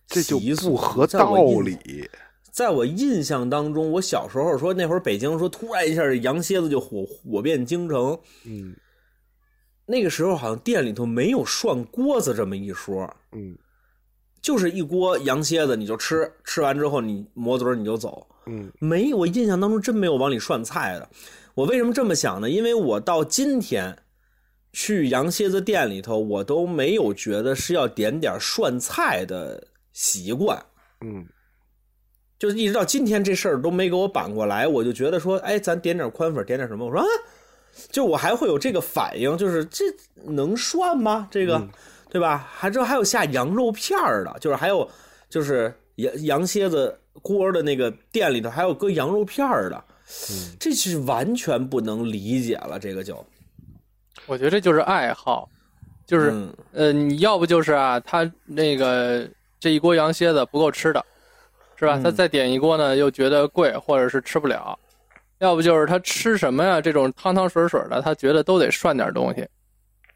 [0.08, 2.08] 这就习俗不合在道理。
[2.52, 8.76] 在我印象当中，我小时候说那会儿北京说突然一下羊蝎子就火火遍京城，嗯
[9.86, 13.58] 那个时候好像店里头没有涮锅子这么一说，嗯
[14.42, 21.10] 就是一锅羊蝎子你就吃，吃完之后你抹嘴你就走，嗯没我印象当中真没有往里涮菜的。
[21.56, 22.50] 我为什么这么想呢？
[22.50, 23.98] 因为我到今天
[24.74, 30.64] 去羊蝎子店里头，我都没有觉得是要点点涮菜的习惯。
[31.02, 31.26] 嗯
[32.40, 36.84] 就是一直到今天这事儿都没给我扳过来，我就觉得说，哎，咱点点宽粉，点点什么？
[36.84, 37.06] 我说啊，
[37.92, 39.86] 就我还会有这个反应，就是这
[40.24, 41.28] 能涮吗？
[41.30, 41.62] 这个，
[42.10, 42.50] 对吧？
[42.52, 44.90] 还这还有下羊肉片儿的，就是还有
[45.30, 49.84] 就是羊羊蝎子锅的那个店里头还有搁羊肉片儿的，
[50.60, 53.24] 这是完全不能理解了，这个就
[54.28, 55.50] 我觉得这就是爱好，
[56.06, 59.28] 就是嗯呃，你要不就是啊，他那个
[59.60, 61.04] 这一锅羊蝎子不够吃的，
[61.76, 61.98] 是吧？
[61.98, 64.78] 嗯他再点一锅呢，又觉得贵，或者是吃不了；
[65.40, 69.46] 要不就是他吃什么呀，这种汤汤水水的，他觉得都得涮点东西，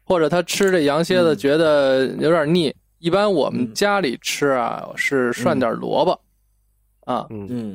[0.04, 2.74] 或者他吃这羊蝎子嗯觉得有点腻。
[2.98, 6.18] 一般我们嗯家里吃啊，是涮点萝卜，
[7.04, 7.26] 啊，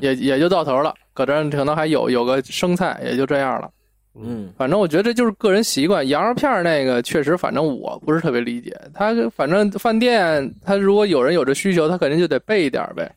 [0.02, 0.94] 也也就到头了。
[1.14, 3.70] 搁这儿可能还有有个生菜，也就这样了。
[4.14, 6.05] 嗯反正我觉得这就是个人习惯。
[6.07, 8.78] 羊肉片儿那个确实，反正我不是特别理解。
[8.93, 13.09] 他反正饭店，他如果有人有这需求，他肯定就得备一点儿呗。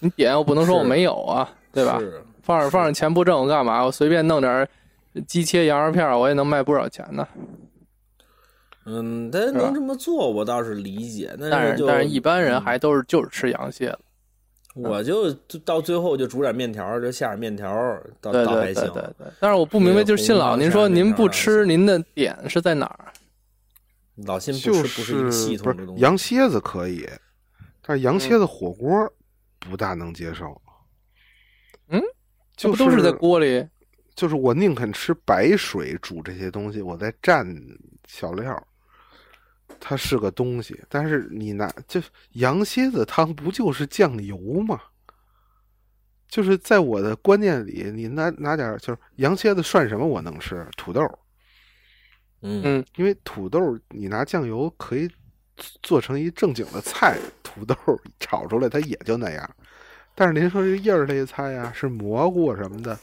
[0.00, 2.00] 你点我不能说我没有啊，对吧？
[2.42, 3.84] 放着放着钱不挣我干嘛？
[3.84, 4.68] 我随便弄点儿
[5.26, 7.26] 鸡切羊肉片儿，我也能卖不少钱呢。
[8.86, 11.30] 嗯，他吧能这么做，我倒是理解。
[11.40, 13.98] 但但是但是一般人嗯还都是就是吃羊蝎子。
[14.74, 17.68] 我就就到最后就煮点面条儿，就下点面条，
[18.20, 19.14] 倒倒还行对对对。
[19.18, 19.26] 对。
[19.40, 23.12] 但是我不明白，就是信老，您说您不吃，您的点是在哪儿？
[24.26, 26.02] 老信不吃不是一个系不是统的东西。
[26.02, 27.08] 羊蝎子可以，
[27.82, 29.12] 但是羊蝎子火锅
[29.58, 30.60] 不大能接受。
[31.88, 32.00] 嗯，
[32.56, 33.66] 这就不都是在锅里？
[34.14, 37.44] 就是我宁肯吃白水煮这些东西，我再蘸
[38.06, 38.66] 小料，
[39.86, 40.80] 它是个东西。
[40.88, 44.80] 但是你拿就羊蝎子汤不就是酱油吗？
[46.26, 51.00] 就是在我的观念里，你拿拿点儿就是羊蝎子涮什么我能吃土豆，
[52.40, 55.08] 嗯嗯因为土豆你拿酱油可以
[55.80, 57.76] 做成一正经的菜，土豆
[58.18, 59.48] 炒出来它也就那样。
[60.16, 62.98] 但是您说这叶儿类菜呀、是蘑菇啊什么的，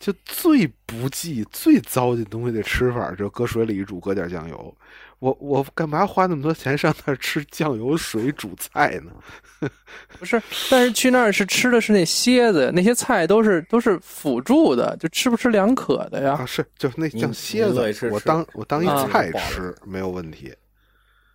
[0.00, 4.74] 就最不济、最糟践东西的吃法，就搁水里煮，搁点酱油。
[5.18, 9.12] 我我干嘛花那么多钱上那儿吃酱油水煮菜呢？
[10.18, 16.32] 不是，但是去那儿是吃的是那蝎子，那些菜都是都是辅助的，就吃不吃两可的呀。
[16.32, 20.50] 啊，是就那酱蝎子我当我当一啊菜吃没有问题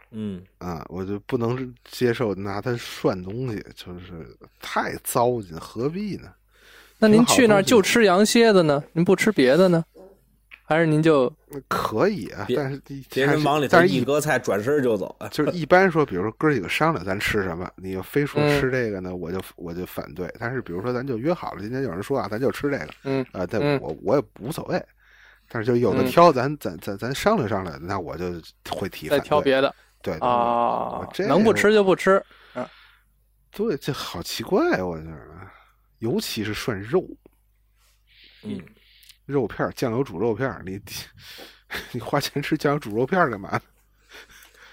[0.10, 6.34] 嗯啊，我就不能接受拿它涮东西，就是太糟践，何必呢？
[6.98, 8.84] 那您去那儿就吃羊蝎子呢？
[8.94, 9.84] 您不吃别的呢？
[10.68, 11.32] 还是您就
[11.68, 12.82] 可以啊，但是
[13.12, 15.16] 别人往里头但是一一搁菜，转身就走。
[15.20, 20.28] 啊就是一般说，比如说哥几个商量咱吃什么，你要非说嗯吃这个呢，我就我就反对。
[20.40, 24.84] 但是比如说咱就约好了，今天有人说啊，咱就吃这个，嗯啊，但嗯我我也无所谓。
[25.48, 28.34] 但是就有的嗯挑，咱咱咱咱商量商量，那我就
[28.72, 29.20] 会提再。
[29.20, 31.08] 挑别的对啊？
[31.28, 32.20] 能不吃就不吃。
[33.52, 35.12] 对，这好奇怪，我觉得，
[36.00, 37.08] 尤其是涮肉，
[38.44, 38.62] 嗯，
[39.26, 40.80] 肉片儿酱油煮肉片儿，你
[41.92, 43.62] 你花钱吃酱油煮肉片儿干嘛呢？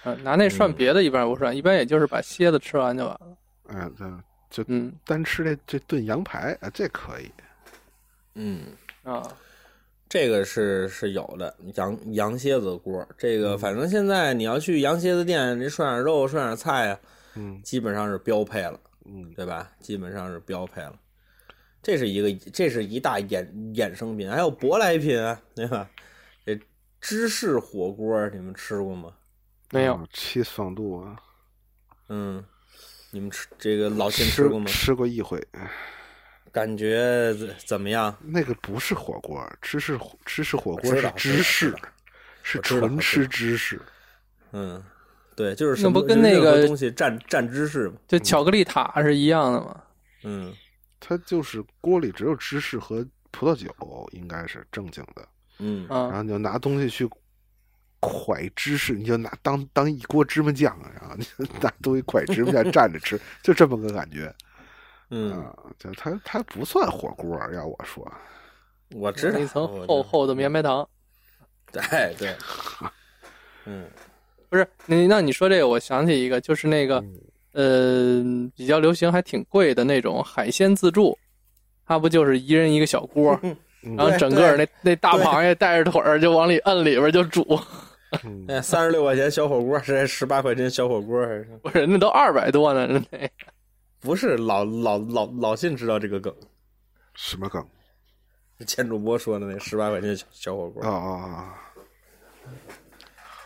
[0.05, 3.37] 嗯，拿那涮别的，一般不涮，一般也就是把蝎子吃完就完了。
[3.69, 7.31] 嗯，这就嗯单吃这这炖羊排啊，这可以。
[8.35, 8.65] 嗯，
[9.03, 9.23] 啊，
[10.09, 16.99] 这个是是有的，羊羊蝎子锅，这嗯个反正现在你要去羊蝎子店，你涮点肉、涮点菜啊，
[17.35, 19.71] 嗯基本上是标配了，嗯对吧？
[19.79, 20.93] 基本上是标配了。
[21.83, 25.87] 这是一个，这是一大衍衍生品，还有舶来品啊，对吧？
[26.45, 26.57] 这
[27.01, 29.13] 芝士火锅你们吃过吗？
[29.71, 31.17] 没有啊，cheese 放度啊，
[32.07, 32.41] 嗯，
[33.11, 34.65] 你们吃这个老秦吃吃过吗？
[34.65, 35.45] 吃过一回，
[36.51, 38.15] 感觉怎怎么样？
[38.21, 41.75] 那个不是火锅，芝士芝士火锅是芝士，
[42.43, 43.81] 是纯吃芝士。
[44.51, 44.81] 嗯，
[45.35, 47.95] 对，就是什那不跟那个东西蘸蘸芝士吗？
[48.07, 49.83] 就巧克力塔是一样的吗。
[50.23, 50.53] 嗯
[51.05, 53.69] 它就是锅里只有芝士和葡萄酒，
[54.13, 55.27] 应该是正经的。
[55.59, 57.05] 嗯然后啊，你就拿东西去
[57.99, 64.33] 蒯芝士，你就拿当当一锅芝麻酱，然后你就拿东西蒯芝麻酱 蘸着吃，就这么个感觉
[65.09, 65.53] 嗯，啊。
[65.77, 68.09] 就它它不算火锅，要我说，
[68.91, 70.87] 我知道一层厚厚的绵白糖。
[71.71, 72.35] 对对，
[73.65, 73.89] 嗯
[74.49, 77.03] 不是你，那你说这个，我想起一个，就是那个，
[77.53, 78.23] 呃，
[78.55, 81.17] 比较流行还挺贵的那种海鲜自助，
[81.85, 83.55] 它不就是一人一个小锅，嗯
[83.95, 87.59] 然后整个那那大螃蟹带着腿儿就往里摁里边就煮，
[88.23, 93.29] 嗯哎，三十六块钱小火锅，是十八块钱小火锅，还是不是那都二百多呢，那
[93.99, 96.33] 不是老老老老信知道这个梗？
[97.13, 97.65] 什么梗
[98.65, 101.55] 前主播说的那十八块钱小小火锅啊啊啊！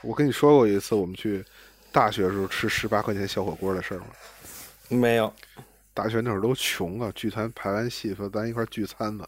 [0.04, 1.44] 我跟你说过一次，我们去
[1.98, 4.06] 大学时候吃十八块钱小火锅的事儿吗？
[4.88, 5.34] 没有？
[5.96, 9.28] 大学那会儿都穷啊，剧团排完戏说咱一块聚餐吧。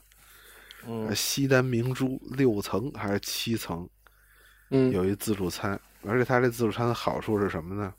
[0.85, 3.89] 嗯呃西单明珠六层还是七层，
[4.69, 7.91] 嗯有一自助餐，而且它这自助餐的好处是什么呢？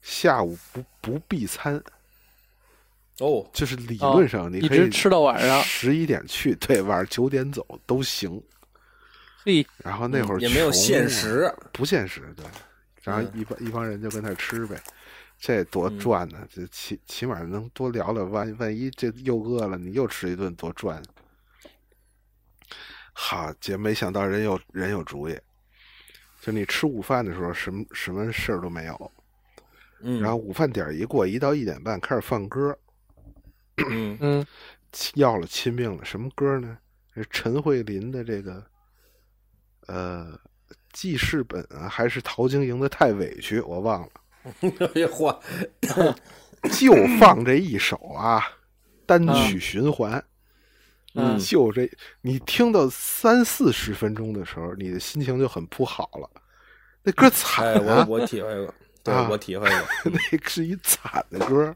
[0.00, 1.82] 下午不不闭餐，
[3.18, 8.40] 哦，就是理论上你可以吃到晚上，十一点去，对，晚上九点走都行。
[9.44, 12.46] 嘿，然后那会儿也没有限时，不限时，对。
[13.02, 14.80] 然后嗯一帮、一帮人就跟那儿吃呗，
[15.38, 16.46] 这多嗯赚呢！
[16.50, 21.02] 这起起码能多聊聊，万万一这又饿了，你又吃一顿多赚。
[23.12, 25.38] 好，姐没想到人有人有主意，
[26.40, 29.12] 就你吃午饭的时候，什么什么事儿都没有。
[30.00, 32.78] 嗯，然后午饭点儿一过，一到一点半开始放歌，
[33.90, 34.46] 嗯嗯
[35.14, 36.04] 要了亲命了。
[36.04, 36.78] 什么歌呢？
[37.14, 38.64] 是陈慧琳的这个，
[39.88, 40.38] 呃，
[40.92, 43.60] 记事本啊，还是陶晶莹的《太委屈》？
[43.66, 44.08] 我忘了。
[44.94, 45.36] 哎呀嚯，
[46.78, 48.42] 就放这一首啊，
[49.06, 50.22] 单曲循环。
[51.14, 56.30] 嗯就这，你听到三四十分钟的时候，你的心情就很不好了。
[57.02, 61.74] 那歌惨我我体会过， 对啊我体会过， 那是一惨的歌，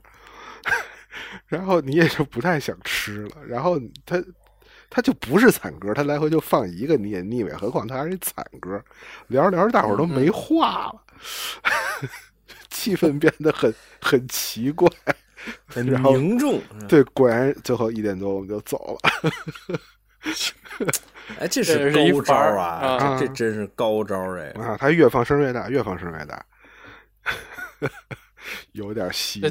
[1.46, 3.44] 然后你也就不太想吃了。
[3.44, 4.22] 然后他
[4.92, 8.80] 他就不是惨歌，他来回就放一个你也腻歪，何况他还是一惨歌。
[9.28, 11.02] 聊着聊着，大伙儿都没话了，
[12.68, 14.88] 气氛变得很很奇怪。
[15.66, 16.60] 很凝重。
[16.88, 19.10] 对，果然最后一点多我们就走了。
[21.40, 22.64] 哎，这这是一高招啊！
[22.64, 24.50] 啊这这真是高招哎！
[24.50, 26.46] 啊，他越放声越大，越放声越大，
[28.70, 29.50] 有点戏的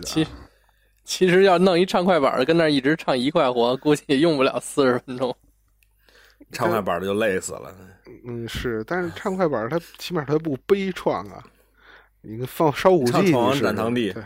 [1.05, 5.35] 其实要弄一唱快板的跟那儿一直唱一块活， 估计也用不了四十分钟。
[6.51, 7.73] 唱快板的就累死了。
[8.25, 11.43] 嗯，是，但是唱快板儿它起码它不悲怆啊。
[12.21, 14.23] 你跟放烧骨唱闯王记你是斩堂弟对，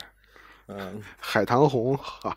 [0.67, 2.36] 嗯，海棠红哈，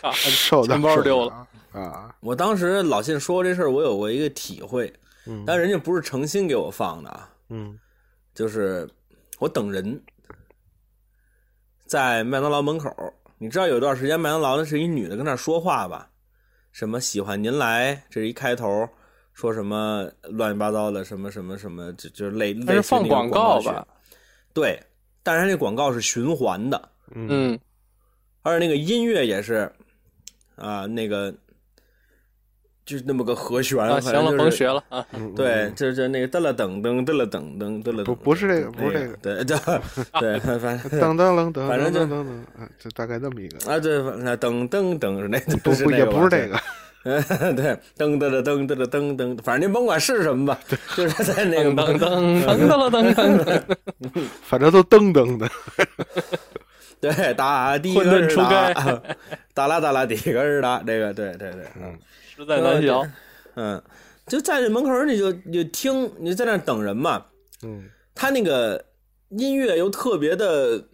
[0.00, 1.46] 啊，受到钱包丢了。
[1.72, 2.14] 了啊。
[2.20, 4.90] 我当时老信说这事儿，我有过一个体会，
[5.26, 7.78] 嗯但人家不是诚心给我放的啊，嗯
[8.34, 8.88] 就是
[9.38, 10.00] 我等人，
[11.88, 12.94] 在麦当劳门口，
[13.38, 16.10] 你知道有段时间麦当劳的是一女的跟那说话吧？
[16.70, 18.86] 什么喜欢您来，这是一开头，
[19.32, 23.88] 说什么乱七八糟的，什么什么什么，就就类类似放广告告吧？？
[24.52, 24.78] 对，
[25.22, 27.58] 但是它那广告是循环的，嗯嗯，
[28.42, 29.72] 而且那个音乐也是
[30.56, 31.34] 啊，那个
[32.88, 35.04] 就是那么个和弦，行了，甭学了啊。
[35.12, 39.58] 嗯，对，嗯就就那个噔了噔噔噔了噔噔噔了，不不是这个不是这个对对
[40.18, 43.70] 对，反反正噔噔噔噔反正就噔噔噔，啊，就大概那么一个。
[43.70, 46.58] 啊对，那噔噔噔是那不不也是那个不是这个，
[47.52, 50.58] 对，噔噔了噔噔了噔噔，反正您甭管是什么吧，
[50.96, 53.62] 就是在那个噔噔噔噔了噔噔，
[54.48, 55.46] 反正都噔噔的。
[57.00, 59.00] 对打的混沌初开开，
[59.54, 61.96] 哒啦打啦的个儿打，这个对对对，嗯。
[62.38, 63.04] 实在难瞧。
[63.56, 63.82] 嗯，
[64.28, 67.26] 就在这门口儿你就你就听，你就在那儿等人嘛。
[67.64, 67.84] 嗯
[68.14, 68.84] 他那个
[69.30, 70.84] 音乐又特别的，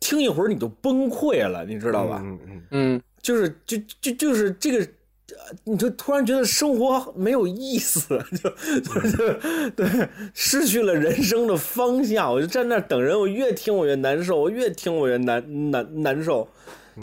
[0.00, 2.20] 听一会儿你就崩溃了，你知道吧？
[2.24, 12.30] 嗯嗯嗯，就是就就就是这个，呃你就突然觉得生活没有意思，就 就就对，失去了人生的方向。
[12.30, 16.46] 我就站那儿等人，我越听我越难受，我越听我越难难难受。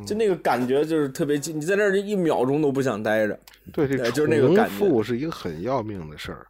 [0.05, 3.39] 就那个感觉就是特别近，你在那儿一秒钟都不想待着。
[3.71, 6.47] 对，这就是那个感觉重复是一个很要命的事儿。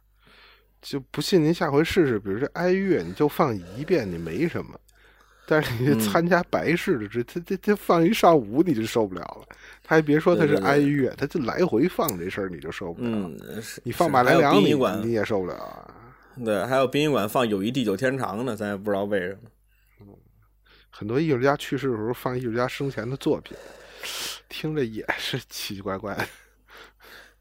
[0.80, 4.78] 就不信您下回试试，比如这哀乐，你就放一遍，你没什么。
[5.46, 9.56] 但是你嗯参加白事的， 这他他他放一上午你就受不了了。
[9.82, 13.08] 他还别说他是对对对哀乐，他就来回放这事儿你就受不了。
[13.10, 13.38] 嗯，
[13.82, 15.94] 你放马来良你你也受不了啊。
[16.42, 19.38] 对，还有殡仪馆放《友谊地久天长》呢，咱也不知道为什么。
[20.96, 23.56] 很多艺术家去世的时候放艺术家生前的作品，
[24.48, 26.26] 听着也是奇奇怪怪的。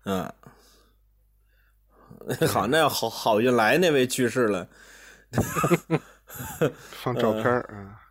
[0.06, 0.34] 嗯，
[2.47, 4.68] 好，那要好好运来那位去世了，
[6.72, 8.01] 放照片儿啊，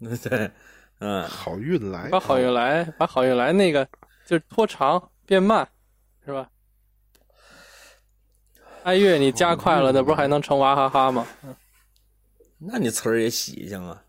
[0.20, 0.50] 对，
[0.98, 3.88] 嗯，好运来，把好运来，把好运来那个
[4.26, 5.66] 就是拖长变慢，
[6.26, 6.50] 是吧？
[8.82, 11.24] 哀乐你加快了，那不是还能成娃哈哈吗？
[12.58, 14.02] 那你词儿也喜庆啊。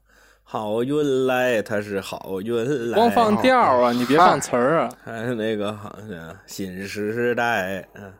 [0.51, 4.91] 好运来，它是好运来，光放调啊，你别放词儿啊。
[5.03, 8.11] 还是那个好像新时代，嗯，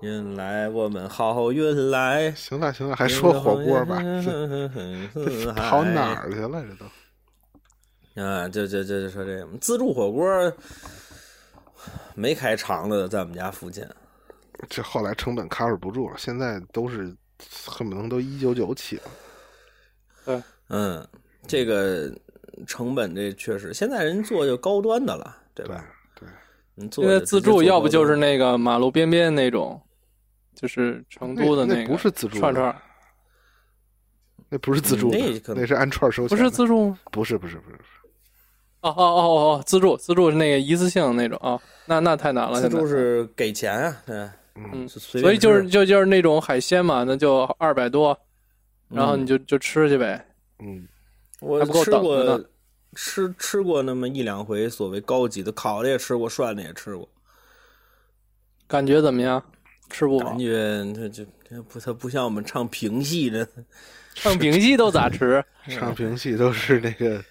[0.00, 4.00] 运来我们好运来，行了行了，还说火锅吧，
[5.12, 6.14] 这跑哪？
[6.14, 6.64] 儿去了？
[6.64, 10.52] 这都啊，就就就就说这个自助火锅
[12.14, 13.84] 没开厂的，在我们家附近。
[14.68, 17.12] 这后来成本 cover 不住了，现在都是
[17.66, 19.00] 恨不能都一九九起
[20.26, 20.42] 了。
[20.68, 21.04] 嗯，
[21.46, 22.10] 这个
[22.66, 25.84] 成本这确实，现在人做就高端的了，对对吧？
[26.18, 26.28] 对，
[26.74, 29.80] 你做自助要不就是那个马路边边那种，
[30.54, 32.74] 就是成都的个那不是自助串串，
[34.48, 36.44] 那不是自助那可能那是按串收不钱不。
[36.44, 36.98] 是自助吗？
[37.10, 37.78] 不是不是不是，
[38.80, 42.60] 哦哦哦哦哦，自助自助是那个一次性那种啊，那那太难了。
[42.60, 48.18] 自助是给钱啊，对，嗯，所以就是就就是那种海鲜嘛，那就二百多，
[48.88, 50.24] 然后嗯你就就吃去呗。
[50.60, 50.86] 嗯，
[51.40, 52.40] 我吃过
[52.94, 57.08] 吃吃过那么一两回所谓高级的，烤的也吃过，涮的也吃过，
[58.66, 59.42] 感觉怎么样？
[59.90, 63.46] 吃不饱感，觉它就它不它不像我们唱评戏的，
[64.14, 65.44] 唱评戏都咋吃？
[65.68, 67.22] 唱评戏都是那个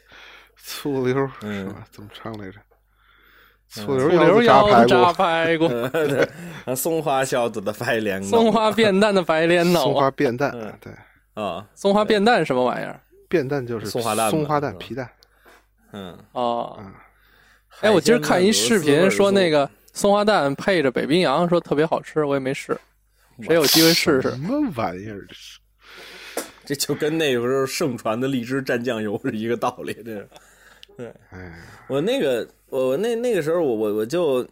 [0.55, 1.85] 醋溜嗯是吧？
[1.91, 2.59] 怎么唱来着？
[3.67, 5.67] 醋醋溜溜腰腰子炸炸排排骨，
[6.75, 10.93] 松花小子的白莲藕松花变蛋的白莲骨，藕啊，松花变蛋嗯，对，
[11.33, 13.01] 啊，松花变蛋什么玩意儿？
[13.35, 15.09] 变蛋就是松花蛋松花蛋皮蛋，
[15.91, 16.93] 嗯，哦，嗯，
[17.81, 19.69] 哎，我今儿看一视频说那个。
[19.95, 22.77] 松花蛋配着北冰洋，说特别好吃，我也没试，
[23.43, 24.39] 谁有机会试试什？
[24.41, 25.25] 么玩意儿？
[25.25, 25.59] 这是
[26.65, 29.93] 这就跟那个时候盛传的荔枝蘸酱油是一个道理。
[30.03, 30.27] 这是
[31.29, 31.53] 哎，
[31.87, 34.45] 我那个我那那个时候我我我就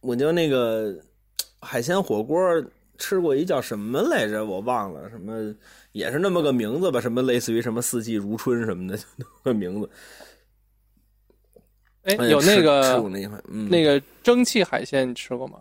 [0.00, 0.94] 我就那个
[1.60, 2.40] 海鲜火锅
[2.98, 5.54] 吃过一叫什么来着，我忘了，什么
[5.92, 9.88] 也是那么个名字吧，什么类似于什么四季如春什么的那么个名字。
[12.02, 15.60] 哎，哎有那个那，嗯，那个蒸汽海鲜，你吃过吗？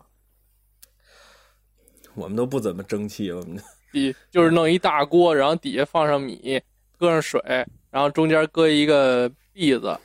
[2.15, 3.61] 我们都不怎么蒸汽，我们
[3.91, 6.59] 底就是弄一大锅，然后底下放上米，
[6.97, 7.39] 搁上水，
[7.91, 9.95] 然后中间搁一个篦子，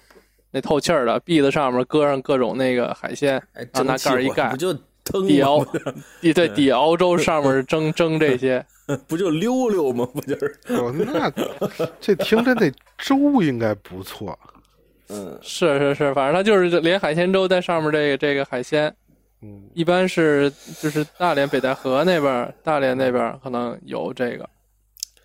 [0.50, 5.66] 那透气儿的篦子上面搁上各种那个海鲜，拿盖儿一盖不就腾底熬吗？
[6.20, 8.64] 底对底熬粥上面蒸蒸这些，
[9.08, 10.06] 不就溜溜吗？
[10.14, 10.58] 不就是？
[10.68, 14.38] 哦，那这听着那粥应该不错。
[15.08, 18.94] 嗯，是是是，反正它就是连海鲜粥在上面这个这个海鲜，
[19.42, 20.50] 嗯，一般是
[20.80, 24.48] 就是大连北戴河那边，大连那边可能有这个。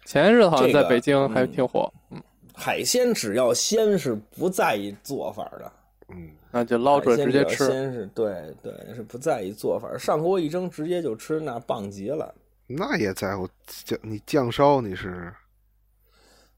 [0.05, 2.21] 前日子好像在北京还嗯挺火，嗯，
[2.53, 5.71] 海鲜只要鲜是不在意做法的。
[6.09, 8.09] 嗯，那就捞出来直接吃。
[8.15, 12.33] 对对，是不在意做法，上锅一蒸直接就吃，那棒极了。
[12.65, 15.31] 那也在乎酱，你酱烧你是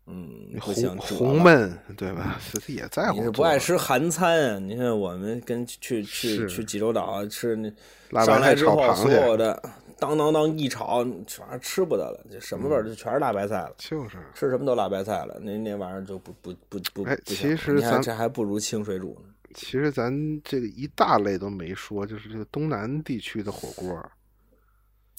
[0.08, 0.74] 嗯，红。
[1.00, 2.40] 红焖对吧？
[2.66, 3.18] 这也在乎。
[3.18, 4.58] 你是不爱吃韩餐啊？
[4.58, 7.70] 你看我们跟去去去济州岛吃那
[8.12, 9.62] 辣白上来菜之后，炒螃蟹，所有的
[10.00, 12.86] 当当当一炒，全是吃不得了，这什么味儿？
[12.86, 13.74] 就全是辣白菜了。
[13.78, 17.04] 就是吃什么都辣白菜了，那那玩意儿就不不不不。
[17.04, 19.29] 哎不其实你看咱这还不如清水煮呢。
[19.54, 20.12] 其实咱
[20.44, 23.96] 这个一大类都没说，就是这个东南地区的火锅，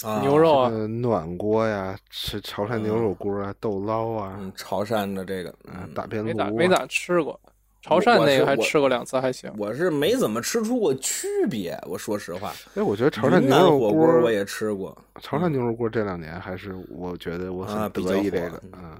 [0.02, 7.38] 啊，牛肉啊，呃，暖锅呀，吃潮汕牛肉锅啊，豆捞啊，嗯，潮汕的这个，啊嗯，大边炉啊，没咋没咋吃过，
[7.82, 9.52] 潮汕那个还吃过两次，还行。
[9.58, 11.78] 我是没怎么吃出过区别。
[11.86, 18.96] 我说实话，哎，我觉得潮汕南牛肉火锅我也吃过，潮汕牛肉锅这两年还是我觉得我啊很得意这个，嗯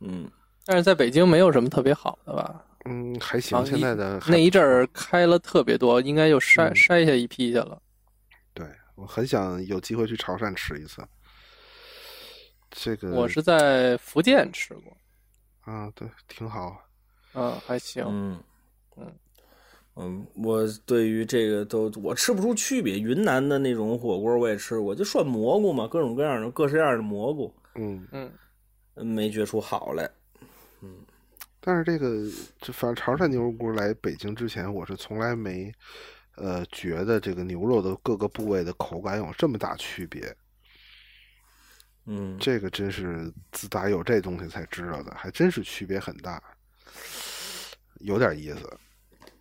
[0.00, 0.30] 嗯，
[0.64, 2.64] 但是在北京没有什么特别好的吧？
[2.88, 7.80] 嗯，还行，啊现在的那一阵儿开了特别多，应该又筛嗯筛下一批去了。
[8.54, 11.02] 对我很想有机会去潮汕吃一次。
[12.70, 14.96] 这个我是在福建吃过，
[15.60, 16.76] 啊，对，挺好。
[17.34, 18.04] 嗯，还行。
[18.08, 18.42] 嗯
[18.96, 19.14] 嗯，
[19.96, 22.98] 嗯，我对于这个都我吃不出区别。
[22.98, 30.10] 云南的那种火锅我也吃过，就涮蘑菇嘛，各种各样的、各式样的蘑菇，嗯，嗯，没觉出好来。
[31.68, 32.24] 但是这个，
[32.62, 35.70] 这反正潮汕牛肉锅来北京之前，我是从来没，
[36.36, 40.34] 呃，觉得这个牛肉的各个部位的口感有这么大区别。
[42.06, 46.42] 嗯，这个真是自打有这东西才知道的，还真是区别很大，
[47.98, 48.78] 有点意思。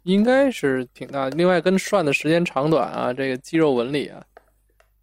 [0.04, 1.30] 应该是挺大。
[1.30, 4.22] 另外，跟涮的时间长短啊，这个肌肉纹理啊，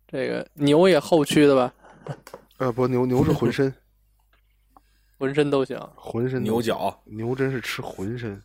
[0.07, 1.73] 这个牛也后驱的吧，
[2.59, 3.75] 呃，不，牛牛是浑身，
[5.25, 5.81] 浑身都行。
[5.97, 8.43] 浑身牛角牛真是吃浑身，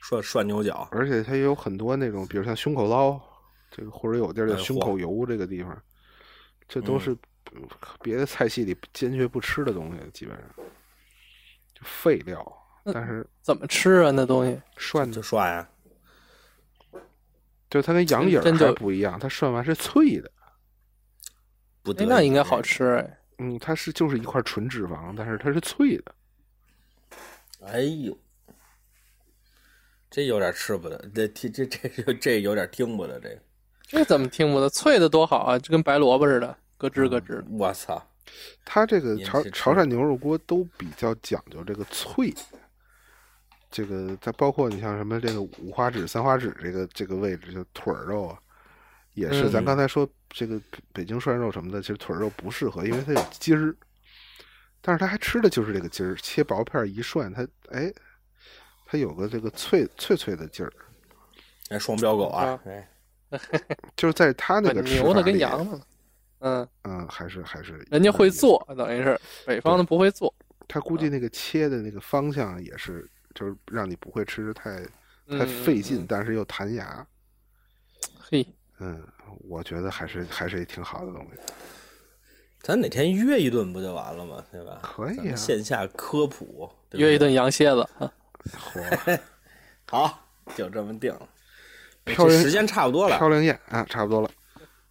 [0.00, 3.20] 涮涮牛角，而且它也有很多那种，比如像胸口捞，
[3.68, 5.82] 这个或者有地儿胸口油这个地方，
[6.68, 7.10] 这都是
[7.52, 7.60] 呃
[8.00, 10.44] 别的菜系里坚决不吃的东西，基本上
[11.74, 12.40] 就废料。
[12.84, 14.12] 但是怎么吃啊？
[14.12, 15.68] 那东西涮的，就涮呀。
[17.68, 20.30] 就它跟羊眼儿真就还不一样，它涮完是脆的。
[21.82, 23.18] 不得哎，那应该好吃哎。
[23.38, 26.14] 嗯，它是就是一块纯脂肪，但是它是脆的。
[27.64, 28.16] 哎呦，
[30.10, 33.38] 这有点吃不得，这这这这这有点听不得，这个
[33.82, 34.68] 这怎么听不得？
[34.68, 37.44] 脆的多好啊，就跟白萝卜似的，咯吱咯吱的。
[37.50, 38.02] 我操！
[38.64, 42.32] 它这个潮潮汕牛肉锅都比较讲究这个脆，
[43.70, 48.38] 这个它包括你像什么这个五花趾、三花趾这个这个位置，就腿儿肉啊，
[49.14, 49.50] 也是。
[49.50, 53.76] 咱嗯刚才说这个北北京涮肉什么的，其实腿肉不适合，因为它有筋儿。
[54.80, 57.92] 但是它还吃的就是这个筋儿，切薄片儿一涮，它哎，
[58.86, 60.72] 它有个这个脆脆脆的劲儿，
[61.68, 62.60] 哎，双标狗啊啊！
[62.66, 62.88] 哎，
[63.94, 65.82] 就是在他那个吃牛的跟羊的呢，
[66.40, 70.34] 嗯，嗯，还是还是人家会做，等于是北方的不会做。
[70.66, 77.06] 他估计那个切的那个方向也是，就是让你不会吃的太太嗯费劲，但是又弹牙。
[78.18, 78.46] 嘿，
[78.80, 79.06] 嗯，
[79.48, 81.52] 我觉得还是还是一挺好的东西。
[82.60, 84.44] 咱哪天约一顿不就完了吗？
[84.52, 84.78] 对吧？
[84.82, 87.88] 可以啊线下科普，对对约一顿羊蝎子，
[89.86, 90.18] 好，
[90.54, 91.28] 就这么定了。
[92.28, 94.30] 时间差不多了，漂亮宴啊，差不多了。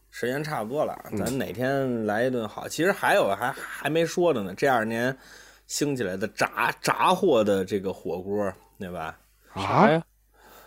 [0.10, 2.68] 时间差不多了，嗯咱哪天来一顿好？
[2.68, 5.18] 其实还有还还没说的呢，这二年
[5.68, 9.18] 兴起来的炸炸货的这个火锅，对吧？
[9.56, 10.04] 啥啊，呀？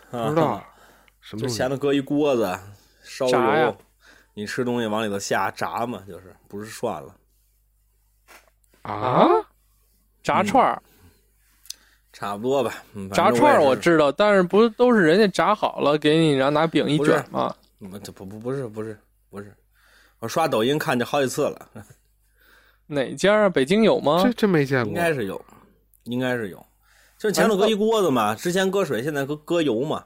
[0.09, 0.63] 不知道
[1.21, 2.59] 什么就前头搁一锅子，
[3.05, 3.77] 烧炸呀油，
[4.33, 7.15] 你吃东西往里头下炸嘛，就是不是涮了，
[8.81, 9.29] 啊？
[10.23, 10.81] 炸串儿，
[12.11, 12.73] 差不多吧。
[12.93, 17.55] 嗯炸串儿我，知道，但是不是都是人家炸好了给你，然后拿饼一卷吗？
[17.77, 18.97] 也是这不不不是不是
[19.29, 19.55] 不是，
[20.19, 21.69] 我刷抖音看见好几次了，
[22.87, 23.49] 哪家啊？
[23.49, 24.33] 北京有吗这？
[24.33, 25.01] 真没见过应过。
[25.01, 25.45] 该是有，
[26.05, 26.65] 应该是有。
[27.19, 30.05] 就是前头搁一锅子嘛，之前搁水，现在搁搁油嘛。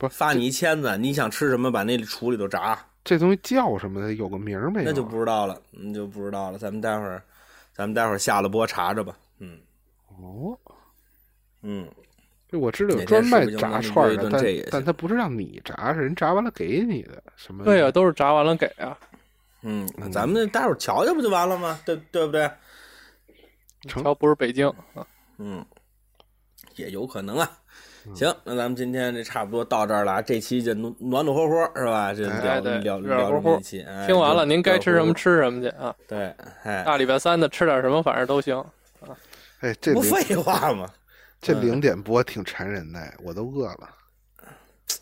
[0.00, 4.14] 不是发你一签子，你想吃什么，把那橱里头炸，这东西叫什么的？
[4.14, 4.86] 有个名儿没有？
[4.86, 6.56] 那就不知道了，那就不知道了。
[6.56, 7.22] 咱们待会儿，
[7.74, 9.14] 咱们待会儿下了播查查吧。
[9.40, 9.58] 嗯
[10.08, 10.58] 哦。
[11.60, 11.86] 嗯，
[12.48, 17.22] 这我知道有专卖炸串儿的，但顿这也但它不是让你炸，是人炸完了给你的。
[17.36, 17.62] 什么？
[17.62, 18.98] 对呀、都是炸完了给啊。
[19.60, 21.78] 嗯，咱们待会儿瞧瞧不就完了吗？
[21.84, 22.50] 对对不对？
[23.86, 25.62] 成瞧，不是北京啊，嗯，
[26.76, 27.58] 也有可能啊。
[28.06, 32.14] 嗯行，那咱们今天这差不多到这儿了啊，这期就暖暖暖和和是吧？
[32.14, 35.94] 这哎聊对聊热乎乎聊这么一期，哎听完了，您该吃什么吃什么去啊。
[36.08, 36.34] 对，
[36.64, 39.16] 哎，大礼拜三的吃点什么，反正都行啊。
[39.60, 40.88] 哎，这不废话吗？
[41.40, 43.88] 这零点播挺馋人的，我都饿了。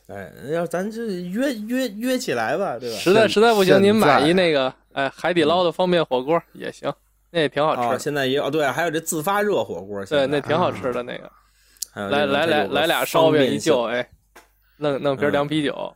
[0.08, 2.98] 哎，要咱就约约约起来吧，对吧？
[2.98, 6.92] 实在实在不行，您买一那个哎海底捞的方便火锅也行，
[7.30, 7.98] 那也挺好啊，吃的。
[7.98, 11.30] 现在也有哦，对，还有这自发热火锅，对，那挺好吃的那个。
[12.06, 14.08] 来来来来俩烧饼一就，哎，
[14.76, 15.94] 弄弄瓶嗯凉啤酒，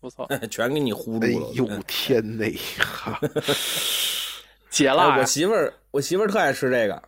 [0.00, 1.52] 不错， 全给你糊住哎了。
[1.54, 2.44] 呦嗯天呐
[2.78, 3.18] 哈！
[3.22, 3.54] 哎我
[4.70, 5.24] 解辣呀。
[5.24, 7.02] 媳妇儿，我媳妇儿特爱吃这个，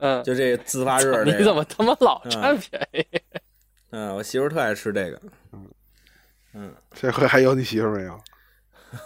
[0.00, 1.38] 嗯，就这自发热这个。
[1.38, 3.06] 你怎么他妈老占便宜？
[3.90, 5.20] 嗯，我媳妇儿特爱吃这个。
[6.56, 8.20] 嗯这回还有你媳妇儿没有？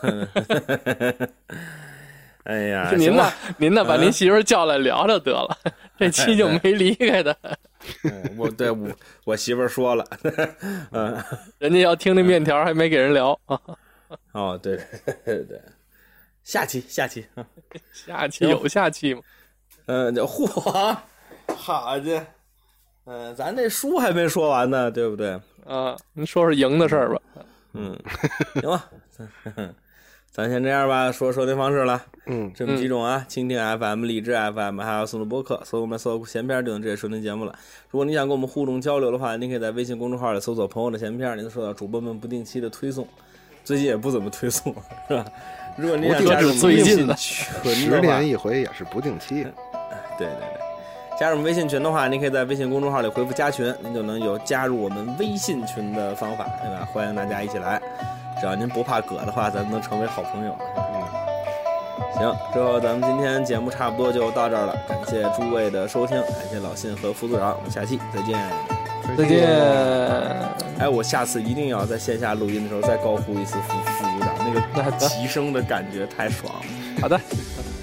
[2.45, 3.31] 哎呀，您呢？
[3.59, 3.85] 您呢？
[3.85, 5.59] 把嗯您媳妇儿叫来聊聊得了，
[5.99, 7.37] 这期就没离开的。
[8.05, 8.89] 嗯我对我
[9.25, 10.05] 我媳妇儿说了，
[10.93, 11.17] 嗯，
[11.59, 13.61] 人家要听那面条，还没给人聊啊。
[14.33, 14.77] 哦，对
[15.25, 15.61] 对
[16.43, 17.25] 下期下期，
[17.93, 19.21] 下期 有下期吗？
[19.87, 20.97] 嗯，这嚯，
[21.55, 22.27] 好家伙，
[23.05, 25.41] 嗯，咱这书还没说完呢，对不对？
[25.67, 27.21] 啊，您说说赢的事儿吧。
[27.75, 27.97] 嗯，
[28.55, 28.91] 行吧，
[30.31, 37.53] 咱咱先这样吧，说收听方式了，嗯，这么几种啊，蜻蜓 FM、荔枝 FM，还有松露播客，搜我们搜闲篇就能直接收听节目了。
[37.91, 43.07] 如果你想跟我们互动交流的话，您可以在微信公众号里搜索“朋友的闲篇”，您能收到主播们不定期的推送。
[43.65, 44.73] 最近也不怎么推送，
[45.09, 45.25] 是吧？
[45.77, 49.45] 如果您想加入微信群十年一回也是不定期。
[50.17, 56.87] 对对对，加入我们微信群的话，您可以在微信公众号里回复“加群”，您就能有加入我们微信群的方法，对吧？
[56.93, 57.83] 欢迎大家一起来，
[58.41, 60.57] 只要您不怕葛的话，咱能成为好朋友。
[60.77, 61.03] 嗯，
[62.15, 68.39] 行，之后咱们今天节目差不多就到这儿了，感谢诸位的收听，感谢老信和副组长，我们下期再见。
[69.17, 69.49] 再见。
[70.79, 77.01] 哎，我下次一定要在线下录音的时候再高呼一次副副组长，那个 那齐声的感觉太爽了。
[77.01, 77.17] 好的。
[77.17, 77.78] 嗯